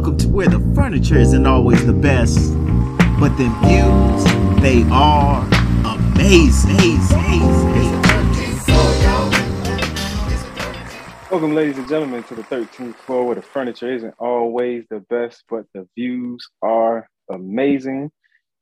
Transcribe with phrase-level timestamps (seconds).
[0.00, 2.54] Welcome to where the furniture isn't always the best,
[3.20, 5.46] but the views, they are
[5.84, 6.96] amazing.
[11.30, 15.44] Welcome, ladies and gentlemen, to the 13th floor where the furniture isn't always the best,
[15.50, 18.10] but the views are amazing.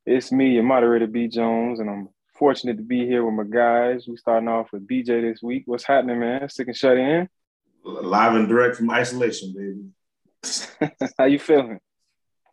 [0.06, 1.28] It's me, your moderator, B.
[1.28, 4.06] Jones, and I'm fortunate to be here with my guys.
[4.08, 5.62] We're starting off with BJ this week.
[5.66, 6.48] What's happening, man?
[6.48, 7.28] Sick and shut in?
[7.84, 9.84] Live and direct from isolation, baby.
[11.18, 11.80] How you feeling?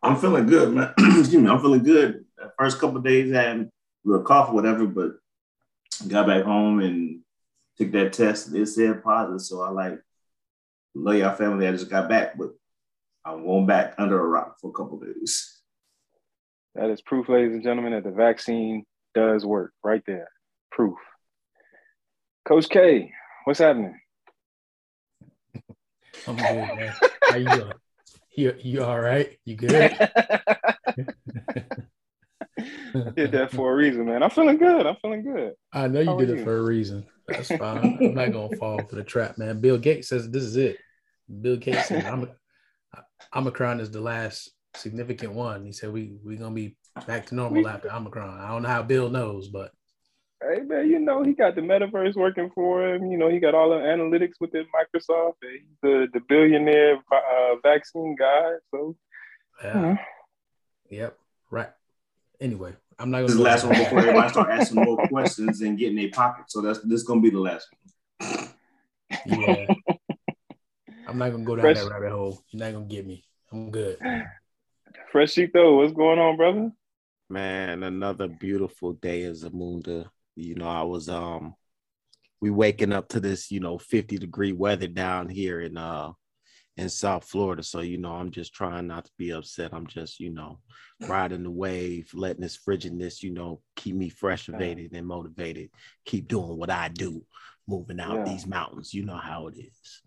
[0.02, 0.92] I'm feeling good, man.
[0.98, 2.24] Excuse me, I'm feeling good.
[2.36, 3.68] The first couple days I had a
[4.04, 5.12] little cough or whatever, but
[6.08, 7.20] got back home and
[7.76, 8.54] took that test.
[8.54, 10.00] It said positive, so I like
[10.94, 11.66] love y'all family.
[11.66, 12.50] I just got back, but
[13.24, 15.60] I'm going back under a rock for a couple days.
[16.74, 18.84] That is proof, ladies and gentlemen, that the vaccine
[19.14, 20.28] does work right there.
[20.70, 20.98] Proof.
[22.46, 23.10] Coach K,
[23.44, 23.98] what's happening?
[26.28, 26.94] I'm good, man.
[27.28, 27.72] How you doing?
[28.36, 29.38] You you all right?
[29.44, 29.70] You good?
[33.14, 34.22] did that for a reason, man.
[34.22, 34.86] I'm feeling good.
[34.86, 35.54] I'm feeling good.
[35.72, 36.44] I know you How did it you?
[36.44, 37.06] for a reason.
[37.28, 37.98] That's fine.
[38.00, 39.60] I'm not gonna fall for the trap, man.
[39.60, 40.78] Bill Gates says this is it.
[41.40, 42.28] Bill Gates said I'm
[43.34, 45.64] Omicron is the last significant one.
[45.64, 48.40] He said we we gonna be back to normal after Omicron.
[48.40, 49.72] I don't know how Bill knows, but
[50.42, 53.10] Hey man, you know he got the metaverse working for him.
[53.10, 55.34] You know he got all the analytics within Microsoft.
[55.40, 58.50] He's the the billionaire uh, vaccine guy.
[58.70, 58.96] So
[59.62, 59.96] yeah, you know,
[60.90, 61.18] yep,
[61.50, 61.70] right.
[62.38, 65.06] Anyway, I'm not This gonna is the go last one before everybody start asking more
[65.08, 66.52] questions and getting their pockets.
[66.52, 67.68] So that's this gonna be the last
[68.20, 68.48] one.
[69.24, 69.66] Yeah.
[71.08, 72.42] I'm not gonna go down Fresh- that rabbit hole.
[72.50, 73.24] You're not gonna get me.
[73.52, 73.98] I'm good.
[75.12, 76.72] Freshito, what's going on, brother?
[77.30, 80.10] Man, another beautiful day as a Zamunda.
[80.36, 81.54] You know, I was um
[82.40, 86.12] we waking up to this, you know, 50 degree weather down here in uh
[86.76, 87.62] in South Florida.
[87.62, 89.72] So, you know, I'm just trying not to be upset.
[89.72, 90.58] I'm just, you know,
[91.08, 95.70] riding the wave, letting this frigidness, you know, keep me fresh motivated and motivated,
[96.04, 97.24] keep doing what I do,
[97.66, 98.24] moving out Yeah.
[98.24, 98.92] these mountains.
[98.92, 100.02] You know how it is.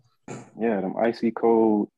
[0.56, 1.88] Yeah, them icy cold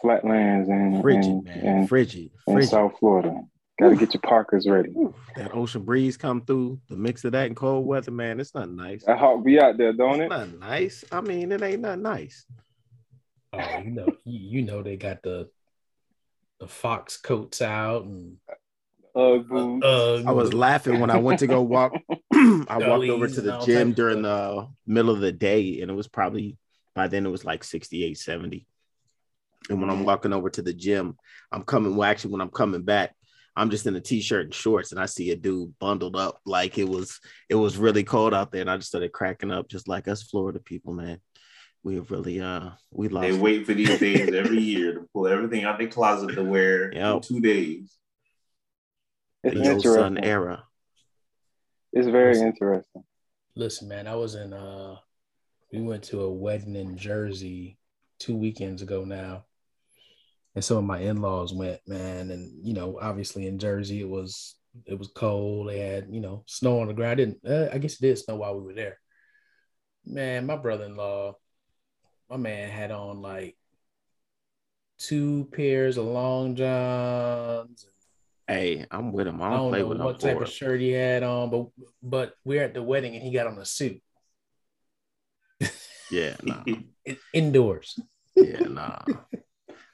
[0.00, 1.66] flatlands and Frigid, and, man.
[1.66, 2.30] and, frigid.
[2.44, 2.70] Frigid.
[2.70, 3.34] South Florida.
[3.80, 4.92] Got to get your Parkers ready.
[5.36, 8.70] that ocean breeze come through, the mix of that and cold weather, man, it's not
[8.70, 9.04] nice.
[9.04, 10.28] That hawk be out there, don't It's it?
[10.28, 11.04] not nice.
[11.10, 12.44] I mean, it ain't not nice.
[13.52, 15.48] Oh, you know, you, you know they got the
[16.60, 18.36] the fox coats out and
[19.16, 19.84] Ugg boots.
[19.86, 21.94] uh, I was laughing when I went to go walk.
[22.34, 26.06] I walked over to the gym during the middle of the day, and it was
[26.06, 26.58] probably
[26.94, 28.66] by then it was like 68, 70.
[29.70, 31.16] And when I'm walking over to the gym,
[31.50, 31.96] I'm coming.
[31.96, 33.14] Well, actually, when I'm coming back,
[33.56, 36.78] I'm just in a t-shirt and shorts, and I see a dude bundled up like
[36.78, 39.88] it was it was really cold out there, and I just started cracking up, just
[39.88, 41.18] like us Florida people, man.
[41.82, 43.28] We have really uh we lost.
[43.28, 46.92] They wait for these days every year to pull everything out their closet to wear
[46.92, 47.14] Yep.
[47.14, 47.96] in two days.
[49.42, 50.64] It's the old sun era.
[51.92, 53.02] It's very interesting.
[53.56, 54.96] Listen, man, I was in uh
[55.72, 57.78] we went to a wedding in Jersey
[58.18, 59.44] two weekends ago now.
[60.60, 64.56] And some of my in-laws went, man, and you know, obviously in Jersey it was
[64.84, 65.70] it was cold.
[65.70, 67.12] They had, you know, snow on the ground.
[67.12, 68.98] I Didn't uh, I guess it did snow while we were there.
[70.04, 71.34] Man, my brother-in-law,
[72.28, 73.56] my man had on like
[74.98, 77.86] two pairs of long johns.
[78.46, 79.40] Hey, I'm with him.
[79.40, 80.46] I I don't, don't play know with what type Ford.
[80.46, 81.68] of shirt he had on, but
[82.02, 84.02] but we're at the wedding and he got on a suit
[86.10, 86.64] Yeah, nah.
[87.32, 87.98] indoors.
[88.36, 88.98] Yeah, nah.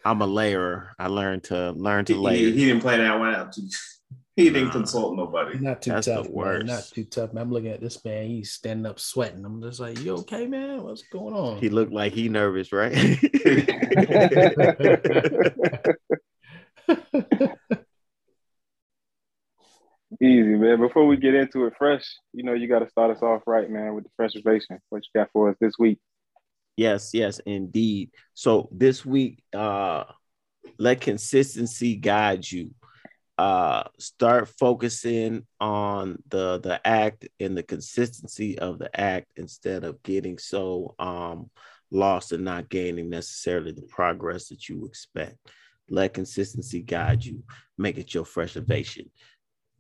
[0.06, 0.94] I'm a layer.
[1.00, 2.50] I learned to learn He, to he, layer.
[2.53, 3.53] he didn't plan that one out.
[3.53, 3.62] Too.
[4.37, 4.72] He didn't Nah.
[4.72, 5.59] consult nobody.
[5.59, 6.67] Not too That's tough, man.
[6.67, 7.33] Not too tough.
[7.33, 7.44] Man.
[7.44, 8.27] I'm looking at this man.
[8.27, 9.43] He's standing up sweating.
[9.47, 10.83] I'm just like, you okay, man?
[10.83, 11.56] What's going on?
[11.56, 12.93] He looked like he nervous, right?
[20.22, 20.78] Easy, man.
[20.81, 23.69] Before we get into it fresh, you know, you got to start us off right,
[23.69, 24.78] man, with the preservation.
[24.89, 25.99] What you got for us this week?
[26.77, 28.11] Yes, yes, indeed.
[28.35, 30.05] So this week, uh,
[30.79, 32.71] let consistency guide you.
[33.39, 40.03] Uh, start focusing on the the act and the consistency of the act instead of
[40.03, 41.51] getting so um
[41.91, 45.37] lost and not gaining necessarily the progress that you expect.
[45.91, 47.45] Let consistency guide you.
[47.77, 49.11] Make it your fresh ovation.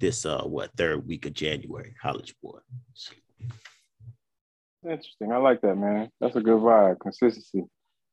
[0.00, 2.58] This uh what third week of January, college boy.
[4.84, 5.32] Interesting.
[5.32, 6.10] I like that, man.
[6.20, 7.00] That's a good vibe.
[7.00, 7.64] Consistency.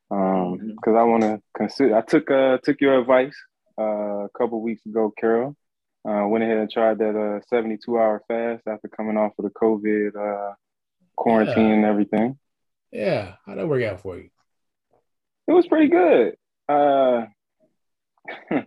[0.09, 1.95] Um, because I want to consider.
[1.97, 3.35] I took uh took your advice
[3.79, 5.55] uh, a couple weeks ago, Carol.
[6.07, 9.51] Uh, went ahead and tried that uh 72 hour fast after coming off of the
[9.51, 10.53] COVID uh
[11.15, 11.73] quarantine Yeah.
[11.75, 12.37] and everything.
[12.91, 14.29] Yeah, how'd that work out for you?
[15.47, 16.35] It was pretty good.
[16.69, 17.25] Uh,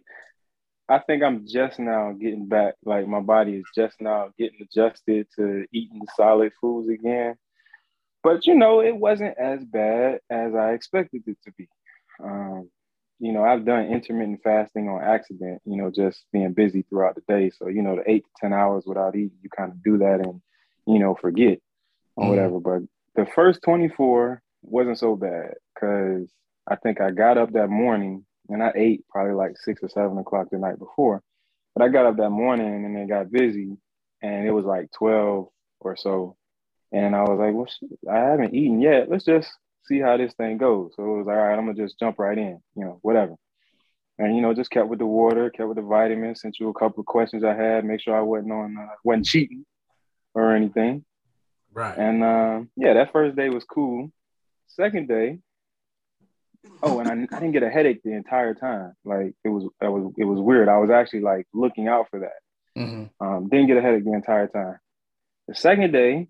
[0.89, 2.75] I think I'm just now getting back.
[2.85, 7.35] Like my body is just now getting adjusted to eating solid foods again.
[8.27, 11.69] But you know, it wasn't as bad as I expected it to be.
[12.21, 12.69] Um,
[13.21, 17.21] you know, I've done intermittent fasting on accident, you know, just being busy throughout the
[17.29, 17.51] day.
[17.51, 20.27] So, you know, the eight to 10 hours without eating, you kind of do that
[20.27, 20.41] and,
[20.89, 21.61] you know, forget
[22.17, 22.59] or mm whatever.
[22.59, 22.83] But
[23.15, 26.29] the first 24 wasn't so bad because
[26.67, 30.19] I think I got up that morning and I ate probably like six or seven
[30.19, 31.23] o'clock the night before.
[31.77, 33.77] But I got up that morning and then got busy
[34.21, 35.47] and it was like 12
[35.79, 36.37] or so.
[36.93, 39.11] And I was like, well, I haven't eaten yet.
[39.11, 39.51] Let's just
[39.87, 40.93] see how this thing goes.
[40.97, 43.35] So it was like, all right, I'm gonna just jump right in, you know, whatever.
[44.19, 46.41] And you know, just kept with the water, kept with the vitamins.
[46.41, 49.27] Sent you a couple of questions I had, make sure I wasn't on, uh, wasn't
[49.27, 49.67] cheating
[50.35, 51.05] or anything.
[51.73, 51.97] Right.
[51.99, 54.11] And uh, yeah, that first day was cool.
[54.69, 55.39] Second day,
[56.83, 58.95] oh, and I, I didn't get a headache the entire time.
[59.05, 60.69] Like it was, it was, it was weird.
[60.69, 62.81] I was actually like looking out for that.
[62.81, 63.27] Mm-hmm.
[63.27, 64.79] Um, didn't get a headache the entire time.
[65.49, 66.29] The second day,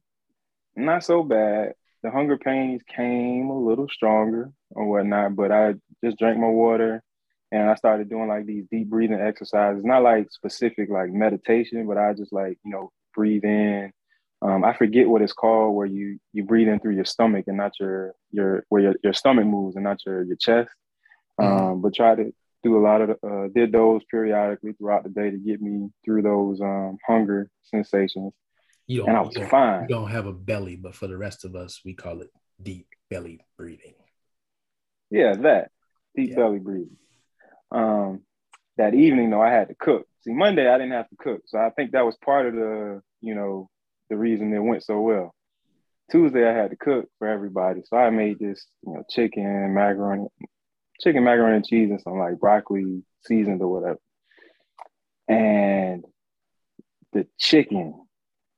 [0.77, 1.73] not so bad
[2.07, 5.75] the hunger pains came a little stronger or whatnot, but I
[6.05, 7.03] just drank my water
[7.51, 11.99] and I started doing like these deep breathing exercises, not like specific like meditation, but
[11.99, 13.93] I just like, you know, breathe in.
[14.41, 17.57] Um, I forget what it's called where you you breathe in through your stomach and
[17.57, 20.71] not your your where your, your stomach moves and not your your chest.
[21.41, 21.65] Mm-hmm.
[21.65, 22.33] Um, but try to
[22.63, 26.23] do a lot of uh, did those periodically throughout the day to get me through
[26.23, 28.33] those um, hunger sensations.
[28.87, 29.83] You don't, and I was you fine.
[29.83, 32.31] You don't have a belly, but for the rest of us, we call it
[32.63, 33.95] deep belly breathing.
[35.11, 35.71] Yeah, that
[36.15, 36.37] deep yeah.
[36.37, 36.97] belly breathing.
[37.73, 38.23] Um,
[38.77, 40.07] that evening though, I had to cook.
[40.21, 43.03] See, Monday I didn't have to cook, so I think that was part of the,
[43.21, 43.69] you know,
[44.09, 45.35] the reason it went so well.
[46.11, 50.29] Tuesday I had to cook for everybody, so I made this, you know, chicken, macaroni,
[51.01, 53.99] chicken, macaroni and cheese, and some like broccoli seasoned or whatever.
[55.29, 56.05] And
[57.13, 58.06] the chicken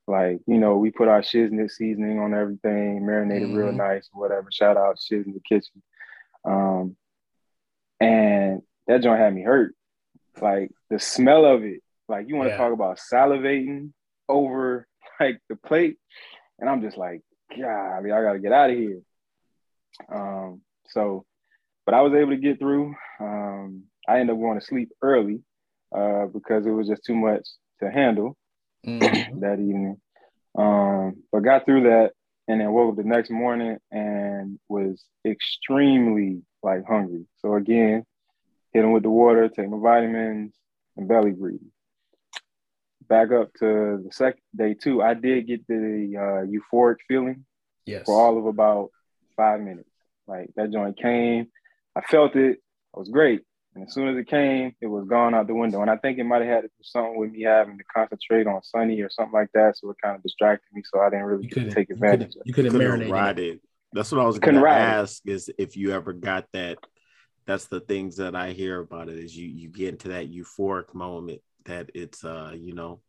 [0.09, 3.57] like, you know, we put our shiznit seasoning on everything, marinated mm-hmm.
[3.57, 4.49] real nice, whatever.
[4.51, 5.83] Shout out Shiz in the kitchen.
[6.45, 6.97] Um,
[8.01, 9.75] and that joint had me hurt.
[10.41, 12.59] Like the smell of it, like you want to yeah.
[12.59, 13.93] talk about salivating
[14.29, 14.87] over
[15.21, 15.99] like the plate.
[16.59, 19.01] And I'm just like, God, I mean, I gotta get out of here.
[20.13, 21.25] Um, so,
[21.85, 22.95] but I was able to get through.
[23.21, 25.41] Um, I ended up going to sleep early
[25.95, 27.47] uh, because it was just too much
[27.81, 28.37] to handle
[28.87, 29.41] mm-hmm.
[29.41, 30.01] that evening.
[30.57, 32.13] Um, but got through that
[32.49, 37.27] and then woke up the next morning and was extremely like hungry.
[37.39, 38.05] So again,
[38.73, 40.55] hit them with the water, take my vitamins,
[40.97, 41.71] and belly breathing.
[43.09, 47.45] Back up to the second day two, I did get the uh, euphoric feeling
[47.87, 48.05] yes.
[48.05, 48.91] for all of about
[49.37, 49.89] five minutes.
[50.27, 51.49] Like that joint came,
[51.97, 52.61] I felt it, it
[52.95, 53.43] was great.
[53.79, 55.83] And as soon as it came, it was gone out the window.
[55.83, 58.49] And I think it might have had to do something with me having to concentrate
[58.49, 59.79] on Sunny or something like that.
[59.79, 60.83] So it kind of distracted me.
[60.93, 62.83] So I didn't really take advantage you couldn't, of it.
[62.83, 63.61] You couldn't marinate it.
[63.93, 66.79] That's what I was going to ask is if you ever got that.
[67.47, 70.93] That's the things that I hear about it is you you get into that euphoric
[70.93, 73.01] moment that it's uh you know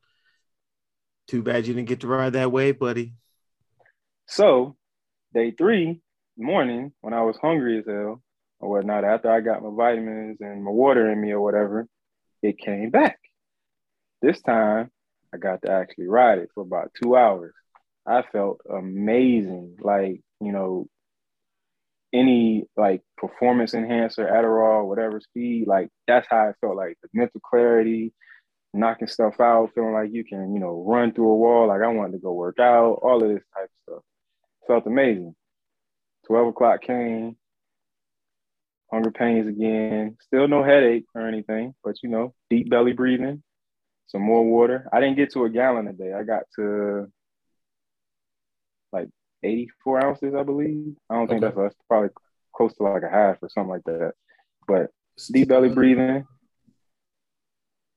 [1.28, 3.16] too bad you didn't get to ride that way, buddy.
[4.28, 4.78] So
[5.34, 6.00] day three
[6.38, 8.22] morning when I was hungry as hell,
[8.60, 11.88] or whatnot, after I got my vitamins and my water in me or whatever,
[12.42, 13.20] it came back.
[14.22, 14.92] This time
[15.34, 17.54] I got to actually ride it for about two hours.
[18.06, 19.78] I felt amazing.
[19.82, 20.88] Like, you know,
[22.12, 27.40] any like performance enhancer, Adderall, whatever speed, like that's how I felt like the mental
[27.40, 28.14] clarity,
[28.74, 31.68] knocking stuff out, feeling like you can, you know, run through a wall.
[31.68, 34.04] Like I wanted to go work out, all of this type of stuff.
[34.68, 35.36] Felt amazing.
[36.28, 37.36] 12 o'clock came,
[38.92, 40.18] hunger pains again.
[40.22, 43.44] Still no headache or anything, but you know, deep belly breathing,
[44.08, 44.88] some more water.
[44.92, 46.14] I didn't get to a gallon a day.
[46.14, 47.12] I got to
[48.92, 49.10] like
[49.44, 50.96] 84 ounces, I believe.
[51.10, 52.10] I don't think that's, that's probably
[52.56, 54.14] close to like a half or something like that.
[54.68, 54.92] But
[55.32, 56.26] deep belly breathing.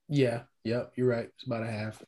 [0.08, 1.28] Yeah, yep, you're right.
[1.34, 2.02] It's about a half.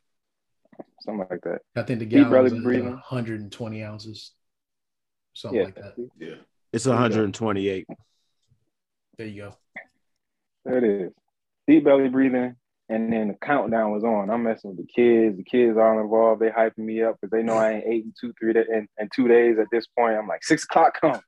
[1.01, 1.61] Something like that.
[1.75, 2.91] I think the gallon deep belly breathing.
[2.91, 4.31] 120 ounces.
[5.33, 5.65] Something yeah.
[5.65, 5.93] like that.
[6.17, 6.35] Yeah.
[6.71, 7.87] It's 128.
[9.17, 9.57] There you go.
[10.65, 11.11] There it is.
[11.67, 12.55] Deep belly breathing.
[12.87, 14.29] And then the countdown was on.
[14.29, 15.37] I'm messing with the kids.
[15.37, 16.41] The kids are involved.
[16.41, 19.09] They hyping me up because they know I ain't eating two, three days in, in
[19.15, 20.15] two days at this point.
[20.15, 21.19] I'm like, six o'clock come.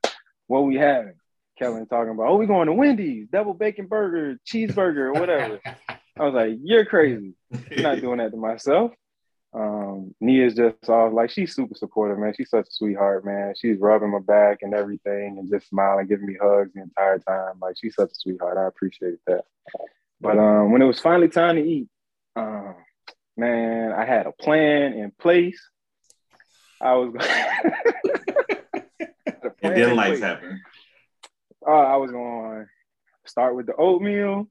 [0.45, 1.15] What we having?
[1.57, 5.59] Kellen talking about, oh, we going to Wendy's, double bacon burger, cheeseburger, or whatever.
[6.19, 7.33] I was like, you're crazy.
[7.51, 8.91] I'm not doing that to myself.
[9.53, 12.33] Um, Nia's just all like she's super supportive, man.
[12.35, 13.53] She's such a sweetheart, man.
[13.57, 17.53] She's rubbing my back and everything and just smiling, giving me hugs the entire time.
[17.61, 18.57] Like she's such a sweetheart.
[18.57, 19.45] I appreciate that.
[20.19, 21.87] But um, when it was finally time to eat,
[22.35, 22.75] um,
[23.35, 25.61] man, I had a plan in place.
[26.81, 27.13] I was.
[29.61, 30.59] and then life happened.
[31.65, 34.47] Uh, I was going to start with the oatmeal.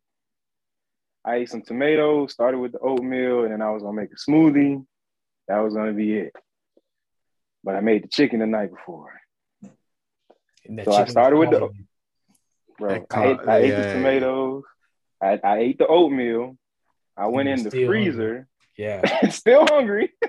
[1.27, 4.31] I ate some tomatoes, started with the oatmeal, and then I was gonna make a
[4.31, 4.85] smoothie.
[5.49, 6.33] That was gonna be it.
[7.65, 9.13] But I made the chicken the night before.
[10.85, 11.69] So I started with the
[12.79, 13.07] bro.
[13.11, 14.63] I ate, I ate yeah, the tomatoes.
[15.21, 16.57] I, I ate the oatmeal.
[17.17, 18.35] I went in the freezer.
[18.35, 18.45] Hungry.
[18.77, 19.29] Yeah.
[19.31, 20.13] still hungry.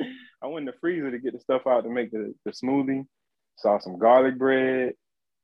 [0.42, 3.06] I went in the freezer to get the stuff out to make the, the smoothie.
[3.56, 4.94] Saw some garlic bread,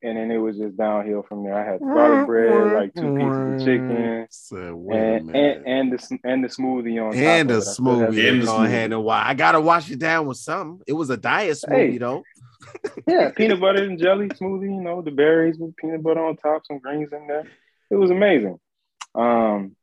[0.03, 1.53] and then it was just downhill from there.
[1.53, 6.43] I had garlic bread, like two pieces of chicken, so, and, and, and the and
[6.43, 8.29] the smoothie on and the smoothie.
[8.29, 8.85] And the smoothie.
[8.85, 10.81] And why I gotta wash it down with something.
[10.87, 11.97] It was a diet smoothie hey.
[11.97, 12.23] though.
[13.07, 14.63] yeah, peanut butter and jelly smoothie.
[14.63, 17.45] You know the berries with peanut butter on top, some greens in there.
[17.89, 18.59] It was amazing.
[19.13, 19.75] Um,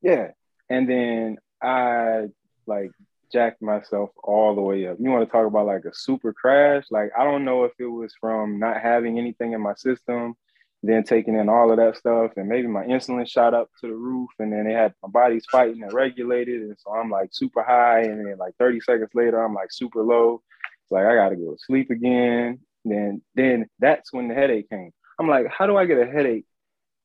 [0.00, 0.28] yeah,
[0.70, 2.28] and then I
[2.66, 2.92] like
[3.34, 4.96] jacked myself all the way up.
[5.00, 6.84] You want to talk about like a super crash?
[6.90, 10.36] Like I don't know if it was from not having anything in my system,
[10.84, 13.94] then taking in all of that stuff, and maybe my insulin shot up to the
[13.94, 17.64] roof, and then it had my body's fighting and regulated, and so I'm like super
[17.64, 20.40] high, and then like 30 seconds later I'm like super low.
[20.84, 22.60] It's like I gotta go to sleep again.
[22.84, 24.92] Then then that's when the headache came.
[25.18, 26.46] I'm like, how do I get a headache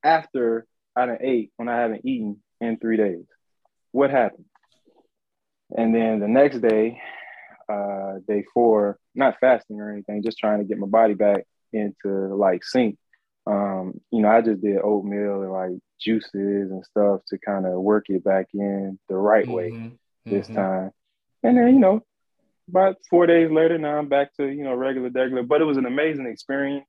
[0.03, 3.25] after I done ate when I haven't eaten in three days?
[3.91, 4.45] What happened?
[5.75, 7.01] And then the next day,
[7.71, 12.35] uh, day four, not fasting or anything, just trying to get my body back into
[12.35, 12.97] like sync.
[13.45, 17.73] Um, you know, I just did oatmeal and like juices and stuff to kind of
[17.81, 19.53] work it back in the right mm-hmm.
[19.53, 19.91] way
[20.25, 20.55] this mm-hmm.
[20.55, 20.91] time.
[21.43, 22.01] And then, you know,
[22.67, 25.43] about four days later, now I'm back to, you know, regular, regular.
[25.43, 26.87] But it was an amazing experience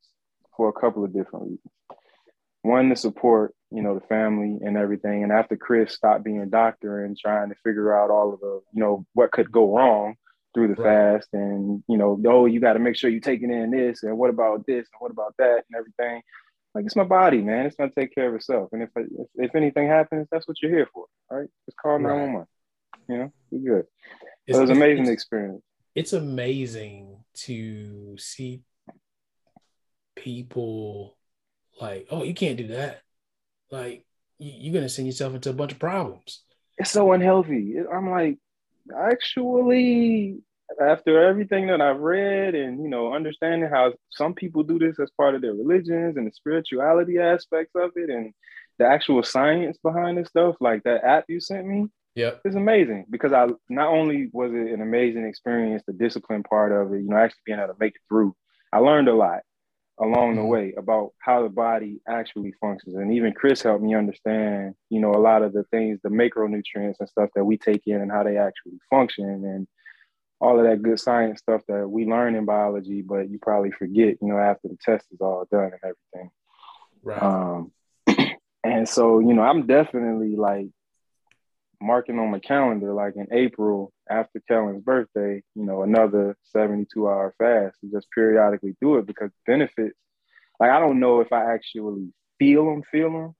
[0.56, 1.72] for a couple of different reasons.
[2.62, 5.22] One, to support you know, the family and everything.
[5.22, 8.60] And after Chris stopped being a doctor and trying to figure out all of the,
[8.72, 10.16] you know, what could go wrong
[10.52, 11.20] through the right.
[11.20, 14.18] fast and, you know, oh, you got to make sure you're taking in this and
[14.18, 16.20] what about this and what about that and everything.
[16.74, 17.66] Like it's my body, man.
[17.66, 18.68] It's gonna take care of itself.
[18.72, 21.48] And if if, if anything happens, that's what you're here for, right?
[21.66, 22.36] Just call 911.
[22.36, 22.46] Right.
[23.08, 23.86] You know, you're good.
[24.46, 25.62] It's, it was an amazing it's, experience.
[25.96, 28.62] It's amazing to see
[30.14, 31.16] people
[31.80, 33.02] like, oh, you can't do that
[33.70, 34.04] like
[34.38, 36.42] you're gonna send yourself into a bunch of problems.
[36.78, 37.76] It's so unhealthy.
[37.92, 38.38] I'm like,
[38.96, 40.38] actually,
[40.80, 45.10] after everything that I've read and you know, understanding how some people do this as
[45.16, 48.32] part of their religions and the spirituality aspects of it and
[48.78, 53.06] the actual science behind this stuff, like that app you sent me, yeah, it's amazing
[53.10, 57.08] because I not only was it an amazing experience, the discipline part of it, you
[57.08, 58.34] know, actually being able to make it through.
[58.72, 59.40] I learned a lot
[60.00, 60.50] along the mm-hmm.
[60.50, 62.96] way about how the body actually functions.
[62.96, 66.96] And even Chris helped me understand, you know, a lot of the things, the macronutrients
[67.00, 69.66] and stuff that we take in and how they actually function and
[70.40, 74.16] all of that good science stuff that we learn in biology, but you probably forget,
[74.22, 76.30] you know, after the test is all done and everything.
[77.02, 77.22] Right.
[77.22, 77.72] Um,
[78.64, 80.68] and so, you know, I'm definitely like
[81.80, 87.34] marking on my calendar, like in April after Kellen's birthday, you know, another 72 hour
[87.38, 89.96] fast and just periodically do it because benefits,
[90.58, 93.34] like, I don't know if I actually feel them, feel them,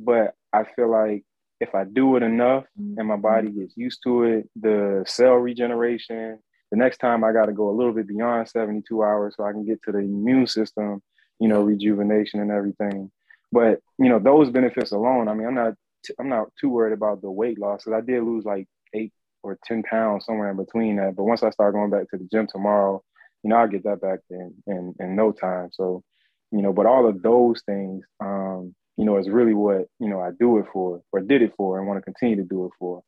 [0.00, 1.24] but I feel like
[1.60, 3.60] if I do it enough and my body mm-hmm.
[3.60, 6.38] gets used to it, the cell regeneration,
[6.70, 9.52] the next time I got to go a little bit beyond 72 hours so I
[9.52, 11.02] can get to the immune system,
[11.38, 13.10] you know, rejuvenation and everything.
[13.52, 16.92] But, you know, those benefits alone, I mean, I'm not t- I'm not too worried
[16.92, 20.56] about the weight loss because I did lose like eight or ten pounds somewhere in
[20.56, 21.16] between that.
[21.16, 23.02] But once I start going back to the gym tomorrow,
[23.42, 25.70] you know, I'll get that back in in, in no time.
[25.72, 26.02] So,
[26.50, 30.20] you know, but all of those things, um, you know, is really what you know
[30.20, 32.72] I do it for or did it for and want to continue to do it
[32.78, 33.02] for.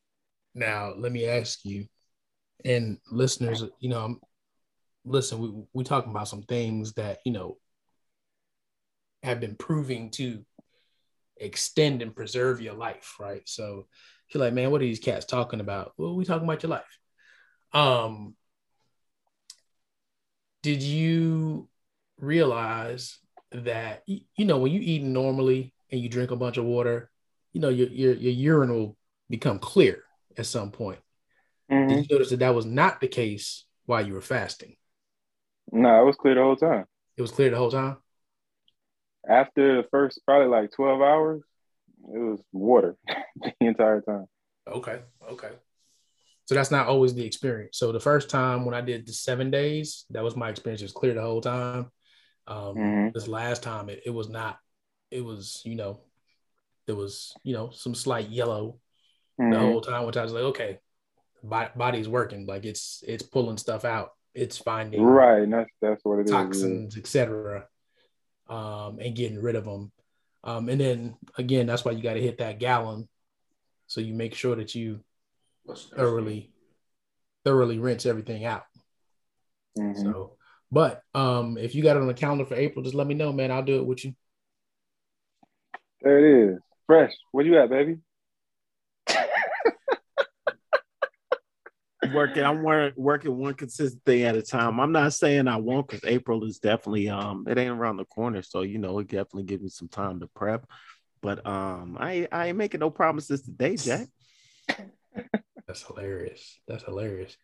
[0.53, 1.85] Now, let me ask you,
[2.65, 4.17] and listeners, you know,
[5.05, 7.57] listen, we we talking about some things that you know
[9.23, 10.45] have been proving to
[11.39, 13.41] extend and preserve your life, right?
[13.45, 13.87] So
[14.29, 15.93] you're like, man, what are these cats talking about?
[15.97, 16.99] Well, we talking about your life.
[17.73, 18.35] Um,
[20.63, 21.69] did you
[22.19, 23.19] realize
[23.51, 27.09] that you know when you eat normally and you drink a bunch of water,
[27.53, 28.97] you know your your, your urine will
[29.29, 30.03] become clear
[30.37, 30.99] at some point.
[31.71, 31.87] Mm-hmm.
[31.87, 34.75] Did you notice that that was not the case while you were fasting?
[35.71, 36.85] No, it was clear the whole time.
[37.17, 37.97] It was clear the whole time
[39.27, 41.41] after the first probably like 12 hours,
[42.13, 42.95] it was water
[43.41, 44.25] the entire time.
[44.67, 44.99] Okay.
[45.31, 45.49] Okay.
[46.45, 47.77] So that's not always the experience.
[47.77, 50.81] So the first time when I did the seven days, that was my experience.
[50.81, 51.91] It was clear the whole time.
[52.47, 53.07] Um, mm-hmm.
[53.13, 54.57] This last time, it, it was not.
[55.11, 55.99] It was, you know,
[56.85, 58.79] there was, you know, some slight yellow
[59.39, 59.51] Mhm.
[59.51, 60.79] the whole time, which I was like, okay,
[61.43, 66.03] bo- body's working, like it's it's pulling stuff out, it's finding Right, and that's that's
[66.05, 66.31] what it is.
[66.31, 66.37] yeah.
[66.43, 67.67] toxins, etc.,
[68.49, 69.91] um, and getting rid of them.
[70.43, 73.07] Um, and then again, that's why you got to hit that gallon,
[73.87, 75.01] so you make sure that you
[75.95, 76.51] thoroughly
[77.43, 78.63] thoroughly rinse everything out.
[79.77, 80.01] Mhm.
[80.01, 80.37] So,
[80.71, 83.31] but um, if you got it on the calendar for April, just let me know,
[83.31, 83.51] man.
[83.51, 84.15] I'll do it with you.
[86.01, 86.59] There it is.
[86.85, 87.13] Fresh.
[87.31, 87.97] Where you at, baby?
[92.13, 92.43] Working.
[92.43, 94.79] I'm wor- working one consistent thing at a time.
[94.79, 98.41] I'm not saying I won't because April is definitely um it ain't around the corner,
[98.41, 100.65] so you know it definitely gives me some time to prep.
[101.21, 104.07] But um I I ain't making no promises today, Jack.
[105.67, 106.59] That's hilarious.
[106.67, 107.35] That's hilarious.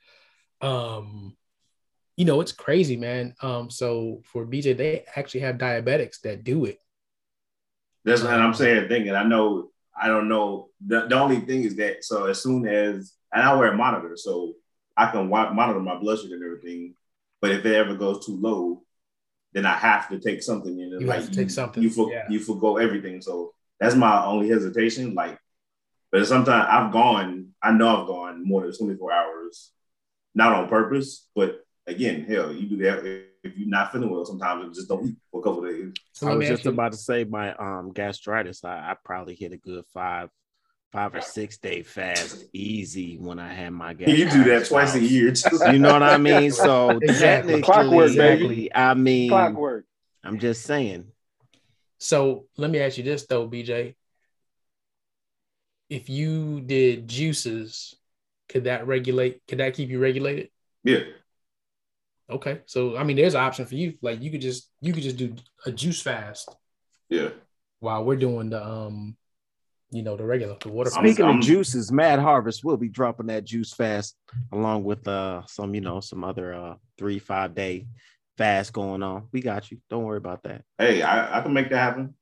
[0.61, 1.35] Um,
[2.15, 3.35] you know, it's crazy, man.
[3.41, 6.79] Um, so for BJ, they actually have diabetics that do it.
[8.05, 8.87] That's what I'm saying.
[8.87, 10.69] Thinking, I know, I don't know.
[10.85, 14.15] The, the only thing is that so as soon as and I wear a monitor,
[14.15, 14.53] so
[14.95, 16.95] I can wa- monitor my blood sugar and everything.
[17.41, 18.83] But if it ever goes too low,
[19.53, 20.79] then I have to take something.
[20.79, 22.25] And You like have to take something, you for, yeah.
[22.29, 23.21] you forgo everything.
[23.21, 25.13] So that's my only hesitation.
[25.13, 25.37] Like,
[26.11, 27.49] but sometimes I've gone.
[27.61, 29.71] I know I've gone more than 24 hours,
[30.35, 33.03] not on purpose, but again, hell, you do that
[33.43, 34.25] if you're not feeling well.
[34.25, 35.93] Sometimes you just don't eat for a couple of days.
[36.13, 38.63] So I was just you, about to say my um gastritis.
[38.63, 40.29] I, I probably hit a good five,
[40.91, 44.35] five or six day fast easy when I had my gastritis.
[44.35, 45.31] You do that twice a year.
[45.31, 46.51] Just, You know what I mean?
[46.51, 47.61] So Exactly.
[47.61, 48.43] technically, Clockwork, baby.
[48.43, 49.85] exactly, I mean, Clockwork.
[50.23, 51.07] I'm just saying.
[51.97, 53.95] so let me ask you this though, BJ.
[55.89, 57.95] If you did juices,
[58.49, 59.41] could that regulate?
[59.47, 60.49] Could that keep you regulated?
[60.83, 60.99] yeah.
[62.33, 63.93] Okay, so I mean, there's an option for you.
[64.01, 65.35] Like you could just you could just do
[65.65, 66.49] a juice fast
[67.09, 67.29] Yeah.
[67.79, 69.15] while we're doing the um,
[69.91, 70.89] you know, the regular the water.
[70.89, 74.15] Speaking I'm- of juices, Mad Harvest will be dropping that juice fast
[74.51, 77.87] along with uh some, you know, some other uh three, five day
[78.37, 79.27] fast going on.
[79.31, 79.77] We got you.
[79.91, 80.63] Don't worry about that.
[80.79, 82.15] Hey, I, I can make that happen.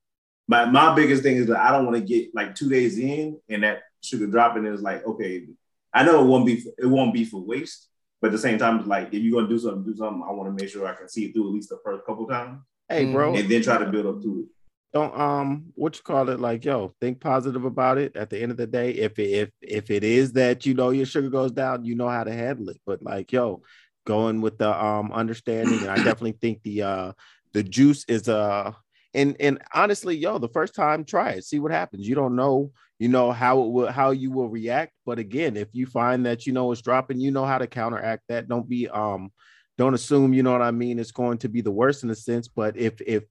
[0.47, 3.39] My my biggest thing is that I don't want to get like two days in
[3.47, 5.45] and that sugar dropping is like, okay,
[5.93, 7.87] I know it won't be it won't be for waste,
[8.21, 10.31] but at the same time, it's like if you're gonna do something, do something, I
[10.31, 12.59] want to make sure I can see it through at least the first couple times.
[12.87, 14.45] Hey, bro, and then try to build up to it.
[14.93, 16.39] don't um what you call it?
[16.39, 18.15] Like yo think positive about it.
[18.15, 20.89] At the end of the day if it, if if it is that you know
[20.89, 22.79] your sugar goes down you know how to handle it.
[22.85, 23.63] But like yo
[24.05, 27.11] going with the um understanding and i definitely think the uh
[27.53, 28.71] the juice is uh
[29.13, 32.07] and and honestly yo the first time try it see what happens.
[32.07, 34.93] You don't know you know how it will how you will react.
[35.05, 38.23] But again if you find that you know it's dropping you know how to counteract
[38.29, 38.47] that.
[38.47, 39.31] Don't be um
[39.77, 42.15] don't assume you know what i mean it's going to be the worst in a
[42.15, 42.47] sense.
[42.47, 43.23] But if if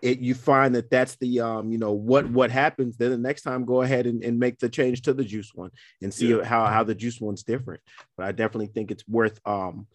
[0.00, 3.42] it you find that that's the um you know what what happens then the next
[3.42, 5.70] time go ahead and, and make the change to the juice one
[6.02, 6.44] and see Yeah.
[6.44, 7.80] how how the juice one's different.
[8.16, 9.86] But i definitely think it's worth um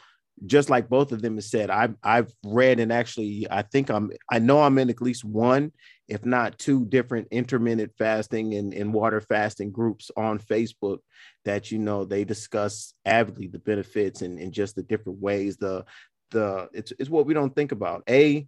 [0.46, 4.12] just like both of them have said i've i've read and actually i think i'm
[4.32, 5.72] i know i'm in at least one
[6.08, 10.98] if not two different intermittent fasting and, and water fasting groups on facebook
[11.46, 15.86] that you know they discuss avidly the benefits and, and just the different ways the
[16.34, 18.04] the it's, it's what we don't think about.
[18.10, 18.46] A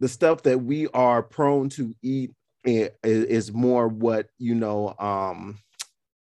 [0.00, 2.32] the stuff that we are prone to eat
[2.64, 5.58] is, is more what you know um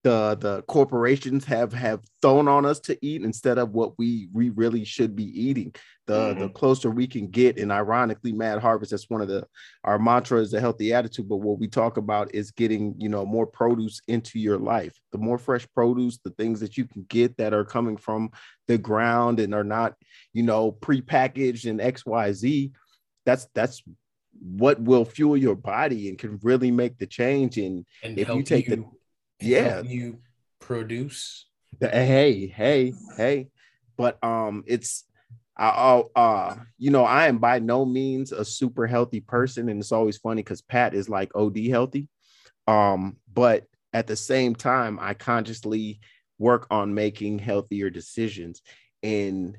[0.05, 4.51] the the corporations have have thrown on us to eat instead of what we we
[4.51, 5.75] really should be eating.
[6.07, 6.53] The the mm-hmm.
[6.55, 9.47] closer we can get and ironically mad harvest that's one of the
[9.85, 13.27] our mantra is a healthy attitude but what we talk about is getting you know
[13.27, 14.95] more produce into your life.
[15.13, 18.31] The more fresh produce the things that you can get that are coming from
[18.69, 19.95] the ground and are not
[20.33, 22.71] you know prepackaged and xyz
[23.25, 23.83] that's that's
[24.41, 27.59] what will fuel your body and can really make the change.
[27.59, 28.85] And and if you take the- and
[29.41, 29.83] yeah.
[29.83, 30.21] you
[30.61, 31.47] produce.
[31.81, 33.49] the- hey hey hey
[33.97, 35.05] but um it's
[35.59, 39.91] I, uh, you know, I am by no means a super healthy person, and it's
[39.91, 42.07] always funny because Pat is like OD healthy.
[42.69, 45.99] Um, but at the same time, I consciously
[46.39, 48.63] work on making healthier decisions.
[49.03, 49.59] And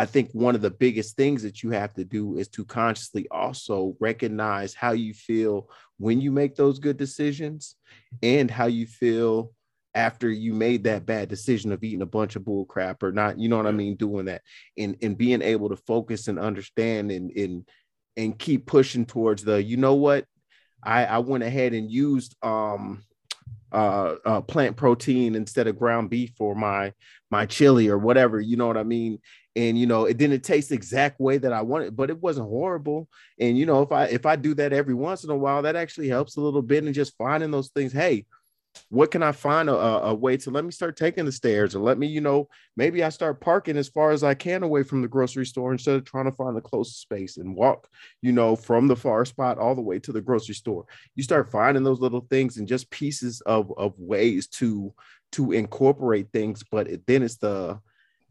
[0.00, 3.28] I think one of the biggest things that you have to do is to consciously
[3.30, 7.76] also recognize how you feel when you make those good decisions
[8.22, 9.52] and how you feel
[9.94, 13.38] after you made that bad decision of eating a bunch of bull crap or not,
[13.38, 14.40] you know what I mean, doing that
[14.78, 17.68] and and being able to focus and understand and and
[18.16, 20.24] and keep pushing towards the, you know what,
[20.82, 23.04] I I went ahead and used um
[23.72, 26.92] uh, uh, plant protein instead of ground beef for my
[27.30, 28.40] my chili or whatever.
[28.40, 29.18] You know what I mean?
[29.56, 32.48] And you know, it didn't taste the exact way that I wanted, but it wasn't
[32.48, 33.08] horrible.
[33.38, 35.76] And you know, if I if I do that every once in a while, that
[35.76, 36.84] actually helps a little bit.
[36.84, 37.92] And just finding those things.
[37.92, 38.26] Hey,
[38.88, 41.80] what can I find a, a, way to let me start taking the stairs or
[41.80, 45.02] let me, you know, maybe I start parking as far as I can away from
[45.02, 47.88] the grocery store instead of trying to find the closest space and walk,
[48.20, 50.86] you know, from the far spot all the way to the grocery store.
[51.14, 54.92] You start finding those little things and just pieces of, of ways to
[55.32, 57.78] to incorporate things, but it, then it's the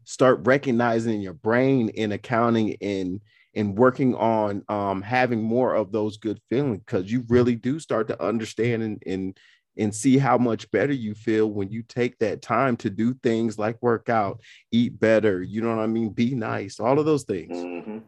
[0.04, 3.20] start recognizing your brain in accounting and
[3.54, 8.06] and working on um, having more of those good feelings because you really do start
[8.08, 9.38] to understand and, and
[9.80, 13.58] and see how much better you feel when you take that time to do things
[13.58, 16.10] like work out, eat better, you know what I mean?
[16.10, 17.56] Be nice, all of those things.
[17.56, 17.98] Mm-hmm.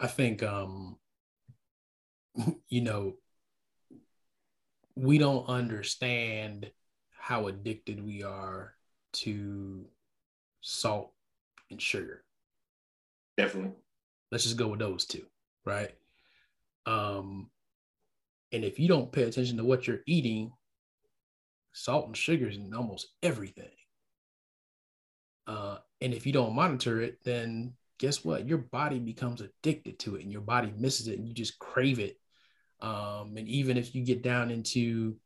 [0.00, 0.96] I think, um,
[2.68, 3.12] you know,
[4.96, 6.70] we don't understand
[7.12, 8.72] how addicted we are
[9.12, 9.84] to
[10.62, 11.12] salt
[11.70, 12.24] and sugar.
[13.36, 13.72] Definitely.
[14.32, 15.26] Let's just go with those two,
[15.66, 15.94] right?
[16.86, 17.50] Um,
[18.50, 20.52] and if you don't pay attention to what you're eating,
[21.72, 23.70] salt and sugars in almost everything.
[25.46, 28.46] Uh, and if you don't monitor it, then guess what?
[28.46, 31.98] Your body becomes addicted to it and your body misses it and you just crave
[31.98, 32.18] it.
[32.80, 35.16] Um, and even if you get down into,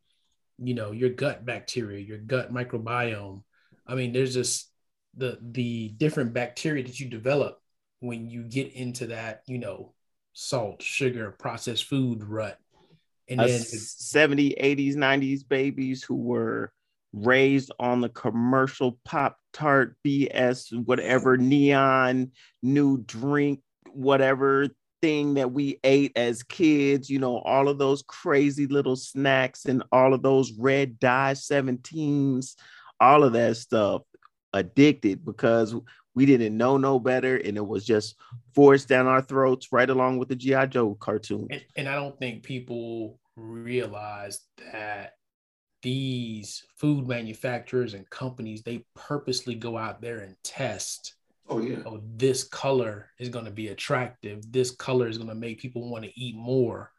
[0.57, 3.43] you know, your gut bacteria, your gut microbiome,
[3.87, 4.71] I mean, there's just
[5.15, 7.61] the the different bacteria that you develop
[7.99, 9.93] when you get into that, you know,
[10.33, 12.59] salt, sugar, processed food rut
[13.29, 16.71] and then 70 80s 90s babies who were
[17.13, 23.61] raised on the commercial pop tart bs whatever neon new drink
[23.91, 24.67] whatever
[25.01, 29.83] thing that we ate as kids you know all of those crazy little snacks and
[29.91, 32.55] all of those red dye 17s
[32.99, 34.01] all of that stuff
[34.53, 35.75] addicted because
[36.15, 38.15] we didn't know no better and it was just
[38.53, 42.17] forced down our throats right along with the gi joe cartoon and, and i don't
[42.17, 45.13] think people realize that
[45.85, 51.13] these food manufacturers and companies they purposely go out there and test
[51.47, 51.77] oh yeah.
[51.85, 54.51] oh this color is going to be attractive.
[54.51, 56.91] This color is going to make people want to eat more.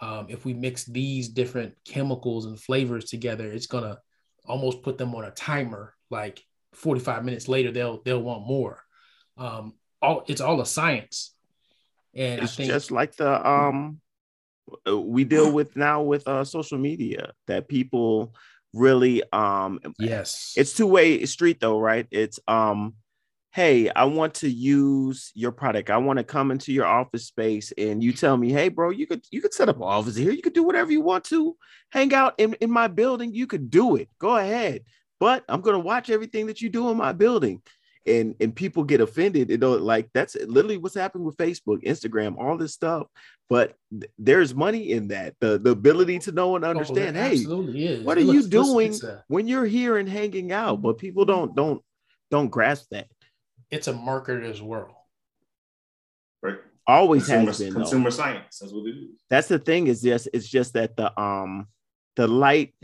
[0.00, 3.98] Um, if we mix these different chemicals and flavors together it's going to
[4.44, 5.94] almost put them on a timer.
[6.10, 6.42] Like
[6.74, 8.80] 45 minutes later they'll they'll want more.
[9.36, 11.34] Um all it's all a science.
[12.14, 14.00] And it's think, just like the um
[14.86, 18.34] we deal with now with uh, social media that people
[18.72, 20.54] really um yes.
[20.56, 22.06] it's two-way street though right?
[22.10, 22.94] It's um
[23.52, 25.90] hey i want to use your product.
[25.90, 29.06] I want to come into your office space and you tell me hey bro you
[29.06, 30.32] could you could set up an office here.
[30.32, 31.56] You could do whatever you want to.
[31.90, 33.32] Hang out in, in my building.
[33.32, 34.08] You could do it.
[34.18, 34.82] Go ahead
[35.20, 37.62] but i'm going to watch everything that you do in my building.
[38.06, 39.48] And and people get offended.
[39.48, 43.06] You know like that's literally what's happening with facebook instagram all this stuff.
[43.48, 45.36] But th- there's money in that.
[45.40, 48.04] The the ability to know and oh, understand oh, hey is.
[48.04, 50.82] what are you doing a, when you're here and hanging out?
[50.82, 51.82] But people don't don't
[52.30, 53.06] don't grasp that.
[53.70, 54.94] It's a marketer's world.
[56.42, 56.56] Right.
[56.86, 58.16] Always consumer, has been consumer though.
[58.16, 59.10] science that's what it is.
[59.30, 61.68] That's the thing is just it's just that the um
[62.16, 62.74] the light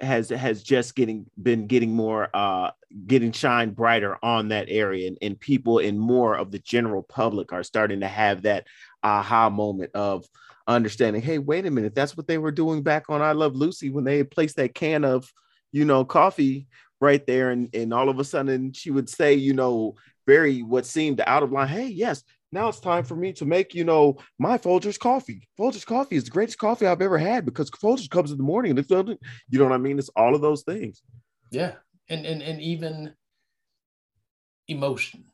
[0.00, 2.70] has has just getting been getting more uh
[3.06, 7.52] getting shine brighter on that area and, and people and more of the general public
[7.52, 8.66] are starting to have that
[9.02, 10.24] aha moment of
[10.68, 13.90] understanding hey wait a minute that's what they were doing back on i love lucy
[13.90, 15.32] when they placed that can of
[15.72, 16.68] you know coffee
[17.00, 20.86] right there and and all of a sudden she would say you know very what
[20.86, 24.16] seemed out of line hey yes now it's time for me to make, you know,
[24.38, 25.46] my Folgers coffee.
[25.58, 28.70] Folgers coffee is the greatest coffee I've ever had because Folgers comes in the morning
[28.70, 29.98] and it's you know what I mean?
[29.98, 31.02] It's all of those things.
[31.50, 31.74] Yeah.
[32.08, 33.12] And and and even
[34.66, 35.24] emotion,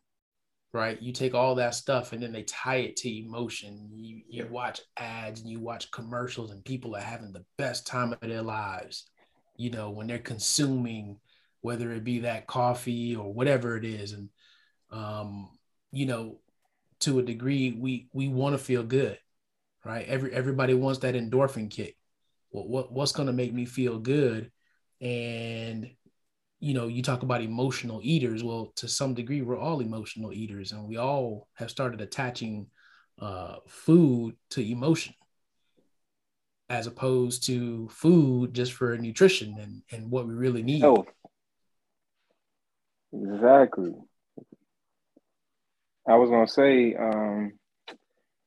[0.72, 1.00] right?
[1.00, 3.90] You take all that stuff and then they tie it to emotion.
[3.92, 8.12] You you watch ads and you watch commercials and people are having the best time
[8.12, 9.08] of their lives,
[9.56, 11.18] you know, when they're consuming,
[11.60, 14.12] whether it be that coffee or whatever it is.
[14.12, 14.30] And
[14.90, 15.48] um,
[15.92, 16.40] you know,
[17.04, 19.18] to a degree we we want to feel good
[19.84, 21.96] right every everybody wants that endorphin kick
[22.50, 24.50] well, what what's going to make me feel good
[25.00, 25.90] and
[26.60, 30.72] you know you talk about emotional eaters well to some degree we're all emotional eaters
[30.72, 32.66] and we all have started attaching
[33.20, 35.14] uh, food to emotion
[36.68, 40.84] as opposed to food just for nutrition and, and what we really need.
[40.84, 41.04] Oh,
[43.12, 43.92] exactly.
[46.06, 47.52] I was gonna say, um,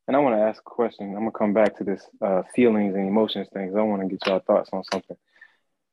[0.08, 1.08] and I want to ask a question.
[1.10, 3.76] I'm gonna come back to this uh, feelings and emotions things.
[3.76, 5.18] I want to get your thoughts on something.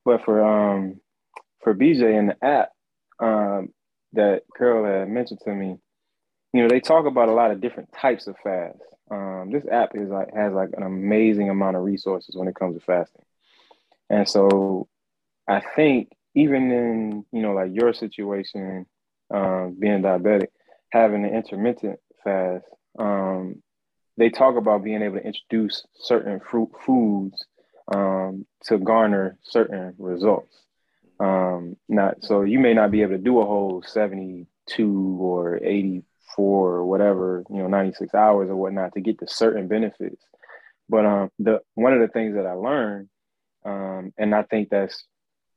[0.04, 1.00] But for um
[1.62, 2.70] for BJ in the app
[3.18, 3.70] um
[4.12, 5.78] that Carol had mentioned to me,
[6.52, 8.78] you know, they talk about a lot of different types of fast.
[9.10, 12.76] Um, this app is like has like an amazing amount of resources when it comes
[12.78, 13.24] to fasting.
[14.08, 14.88] And so
[15.48, 18.86] I think even in, you know, like your situation,
[19.32, 20.48] um, being diabetic,
[20.94, 22.64] having an intermittent fast,
[23.00, 23.60] um,
[24.16, 27.44] they talk about being able to introduce certain fruit foods
[27.92, 30.54] um, to garner certain results.
[31.18, 36.04] Um, not so you may not be able to do a whole 72 or 84
[36.38, 40.22] or whatever, you know, 96 hours or whatnot to get to certain benefits.
[40.88, 43.08] But um, the one of the things that I learned,
[43.64, 45.04] um, and I think that's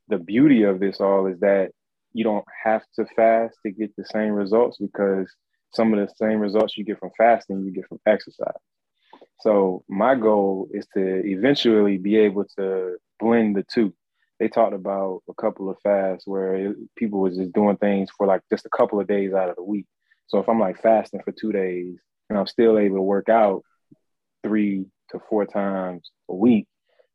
[0.07, 1.73] the beauty of this all is that
[2.17, 5.31] you don't have to fast to get the same results because
[5.71, 8.57] some of the same results you get from fasting you get from exercise.
[9.41, 13.93] So my goal is to eventually be able to blend the two.
[14.39, 18.41] They talked about a couple of fasts where people was just doing things for like
[18.49, 19.85] just a couple of days out of the week.
[20.25, 21.97] So if I'm like fasting for two days
[22.31, 23.61] and I'm still able to work out
[24.43, 26.65] three to four times a week,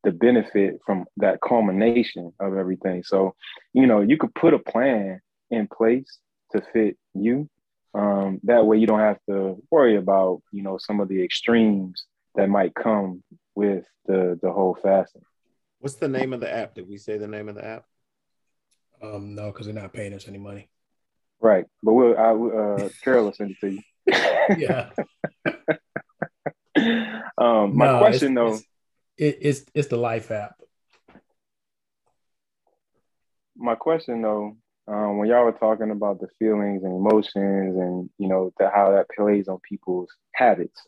[0.04, 3.02] the benefit from that culmination of everything.
[3.04, 3.34] So,
[3.72, 6.18] you know, you could put a plan in place
[6.52, 7.48] to fit you.
[7.94, 12.04] Um, that way you don't have to worry about, you know, some of the extremes
[12.34, 13.22] that might come
[13.54, 15.22] with the the whole fasting.
[15.78, 16.74] What's the name of the app?
[16.74, 17.84] Did we say the name of the app?
[19.02, 20.68] Um, no, because they're not paying us any money.
[21.40, 23.82] Right, but we'll I, uh, Carol will send it to you.
[24.58, 24.90] yeah.
[27.36, 28.64] um, my No, question it's, though, it's,
[29.16, 30.55] it, it's it's the Life app.
[33.57, 34.57] my question though,
[34.88, 38.92] um, when y'all were talking about the feelings and emotions and you know the, how
[38.92, 40.81] that plays on people's habits,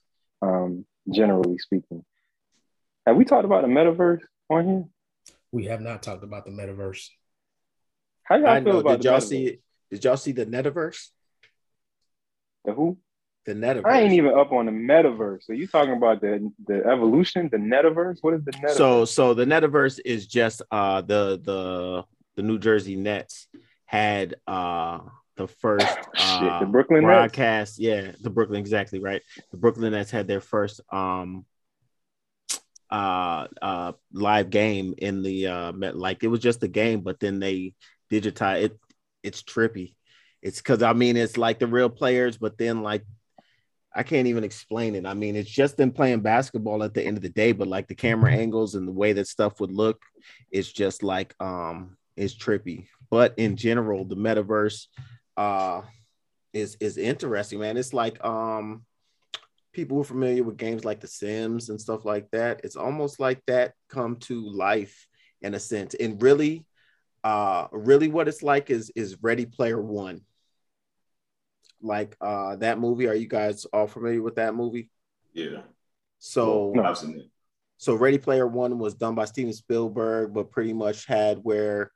[0.43, 2.05] um, generally speaking,
[3.07, 4.85] have we talked about the metaverse on here?
[5.53, 7.09] We have not talked about the metaverse.
[8.25, 8.79] How y'all I feel know.
[8.81, 9.29] about Did the y'all metaverse?
[9.29, 9.63] see it?
[9.91, 11.09] Did y'all see the metaverse?
[12.65, 12.99] The who?
[13.47, 13.87] The Netaverse.
[13.87, 15.45] I ain't even up on the metaverse.
[15.45, 18.19] So you talking about the the evolution, the metaverse?
[18.23, 18.77] What is the metaverse?
[18.77, 22.05] So so the Netaverse is just uh the the
[22.37, 23.47] the New Jersey Nets
[23.85, 25.01] had uh
[25.37, 25.87] the first
[26.19, 27.11] uh, Shit, the Brooklyn Nets?
[27.11, 27.79] broadcast.
[27.79, 29.21] Yeah, the Brooklyn exactly right.
[29.51, 31.45] The Brooklyn Nets had their first um
[32.91, 37.41] uh uh live game in the uh like it was just a game, but then
[37.41, 37.75] they
[38.11, 38.79] digitize it.
[39.23, 39.95] It's trippy.
[40.41, 43.05] It's because I mean it's like the real players, but then like
[43.95, 45.07] I can't even explain it.
[45.07, 47.87] I mean, it's just them playing basketball at the end of the day, but like
[47.87, 50.03] the camera angles and the way that stuff would look,
[50.51, 52.89] it's just like um it's trippy.
[53.11, 54.87] But in general, the metaverse
[55.37, 55.83] uh
[56.53, 57.77] is is interesting, man.
[57.77, 58.85] It's like um
[59.73, 62.61] people who are familiar with games like The Sims and stuff like that.
[62.65, 65.07] It's almost like that come to life
[65.43, 65.95] in a sense.
[65.95, 66.67] And really,
[67.23, 70.23] uh really what it's like is is Ready Player One
[71.85, 73.07] like uh that movie.
[73.07, 74.91] Are you guys all familiar with that movie?
[75.33, 75.63] Yeah.
[76.19, 76.85] So No.
[76.85, 77.27] I've seen it.
[77.77, 81.91] so Ready Player One was done by Steven Spielberg, but pretty much had where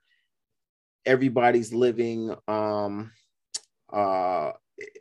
[1.05, 3.11] everybody's living um
[3.91, 4.51] uh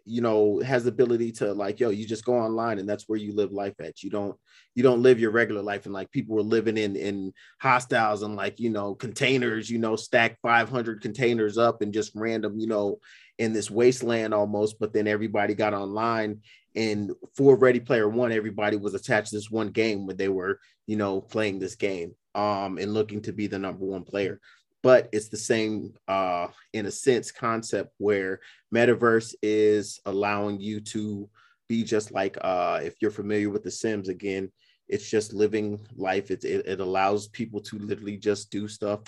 [0.05, 3.19] you know has the ability to like yo you just go online and that's where
[3.19, 4.37] you live life at you don't
[4.75, 8.35] you don't live your regular life and like people were living in in hostels and
[8.35, 12.99] like you know containers you know stack 500 containers up and just random you know
[13.39, 16.41] in this wasteland almost but then everybody got online
[16.75, 20.61] and for ready player one everybody was attached to this one game where they were
[20.87, 24.41] you know playing this game um and looking to be the number one player.
[24.83, 28.41] But it's the same uh in a sense concept where
[28.75, 31.29] metaverse is allowing you to
[31.69, 34.51] be just like uh if you're familiar with the sims again
[34.89, 36.31] it's just living life.
[36.31, 39.01] It, it, it allows people to literally just do stuff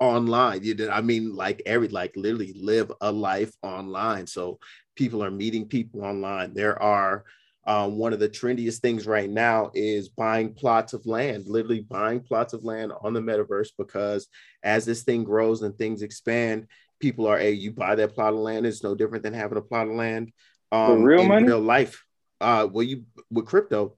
[0.00, 4.58] online you did i mean like every like literally live a life online so
[4.96, 7.24] people are meeting people online there are
[7.66, 12.20] um, one of the trendiest things right now is buying plots of land, literally buying
[12.20, 14.28] plots of land on the metaverse because
[14.62, 16.66] as this thing grows and things expand,
[17.00, 18.66] people are, hey, you buy that plot of land.
[18.66, 20.32] It's no different than having a plot of land
[20.72, 21.46] um, real in money?
[21.46, 22.04] real life.
[22.40, 23.96] Uh, well, you with crypto,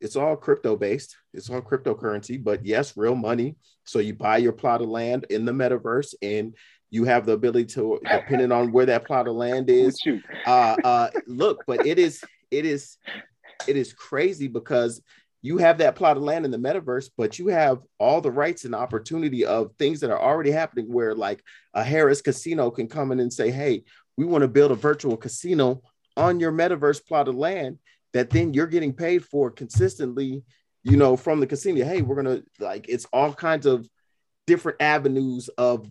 [0.00, 1.16] it's all crypto based.
[1.34, 3.56] It's all cryptocurrency, but yes, real money.
[3.84, 6.54] So you buy your plot of land in the metaverse and
[6.90, 10.00] you have the ability to, depending on where that plot of land is,
[10.46, 12.96] uh uh look but it is it is
[13.66, 15.02] it is crazy because
[15.42, 18.64] you have that plot of land in the metaverse but you have all the rights
[18.64, 21.42] and opportunity of things that are already happening where like
[21.74, 23.82] a Harrah's casino can come in and say hey
[24.16, 25.82] we want to build a virtual casino
[26.16, 27.78] on your metaverse plot of land
[28.12, 30.42] that then you're getting paid for consistently
[30.82, 33.88] you know from the casino hey we're gonna like it's all kinds of
[34.46, 35.86] different avenues of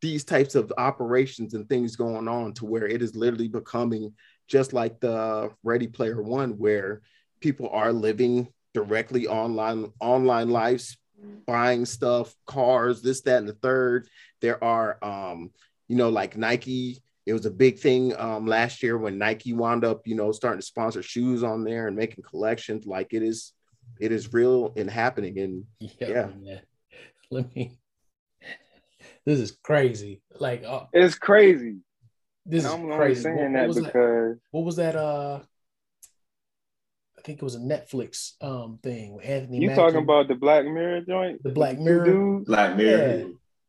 [0.00, 4.14] these types of operations and things going on to where it is literally becoming
[4.48, 7.02] just like the Ready Player One, where
[7.40, 10.98] people are living directly online online lives,
[11.46, 14.08] buying stuff, cars, this, that, and the third.
[14.40, 15.50] There are um,
[15.88, 17.02] you know, like Nike.
[17.26, 20.60] It was a big thing um, last year when Nike wound up, you know, starting
[20.60, 22.86] to sponsor shoes on there and making collections.
[22.86, 23.52] Like it is,
[24.00, 25.38] it is real and happening.
[25.38, 26.58] And yeah, yeah.
[27.30, 27.78] let me
[29.26, 30.22] this is crazy.
[30.38, 31.78] Like uh, it's crazy.
[32.46, 33.22] This and is I'm crazy.
[33.22, 34.38] saying what, what that because that?
[34.50, 34.96] what was that?
[34.96, 35.40] Uh,
[37.18, 39.14] I think it was a Netflix um thing.
[39.14, 39.58] With Anthony.
[39.58, 41.42] You Mackie, talking about the Black Mirror joint?
[41.42, 42.04] The Black Mirror.
[42.04, 42.46] Dude?
[42.46, 43.18] Black Mirror.
[43.18, 43.24] Yeah.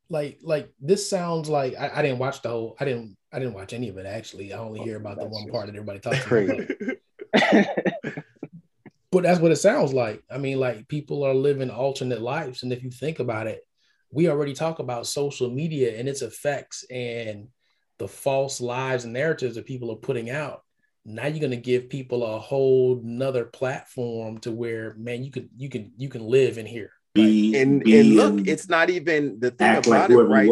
[0.09, 2.75] Like like this sounds like I, I, didn't watch the whole.
[2.79, 4.53] I didn't I didn't watch any of it actually.
[4.53, 8.23] I only oh, hear about the one part that everybody talks about.
[9.11, 10.23] but that's what it sounds like.
[10.29, 13.65] I mean, like people are living alternate lives, and if you think about it,
[14.11, 17.47] we already talk about social media and its effects and
[17.99, 20.61] the false lives and narratives that people are putting out
[21.05, 25.49] now you're going to give people a whole nother platform to where man you can
[25.57, 29.39] you can you can live in here be, and be, and look it's not even
[29.39, 30.49] the thing about like it right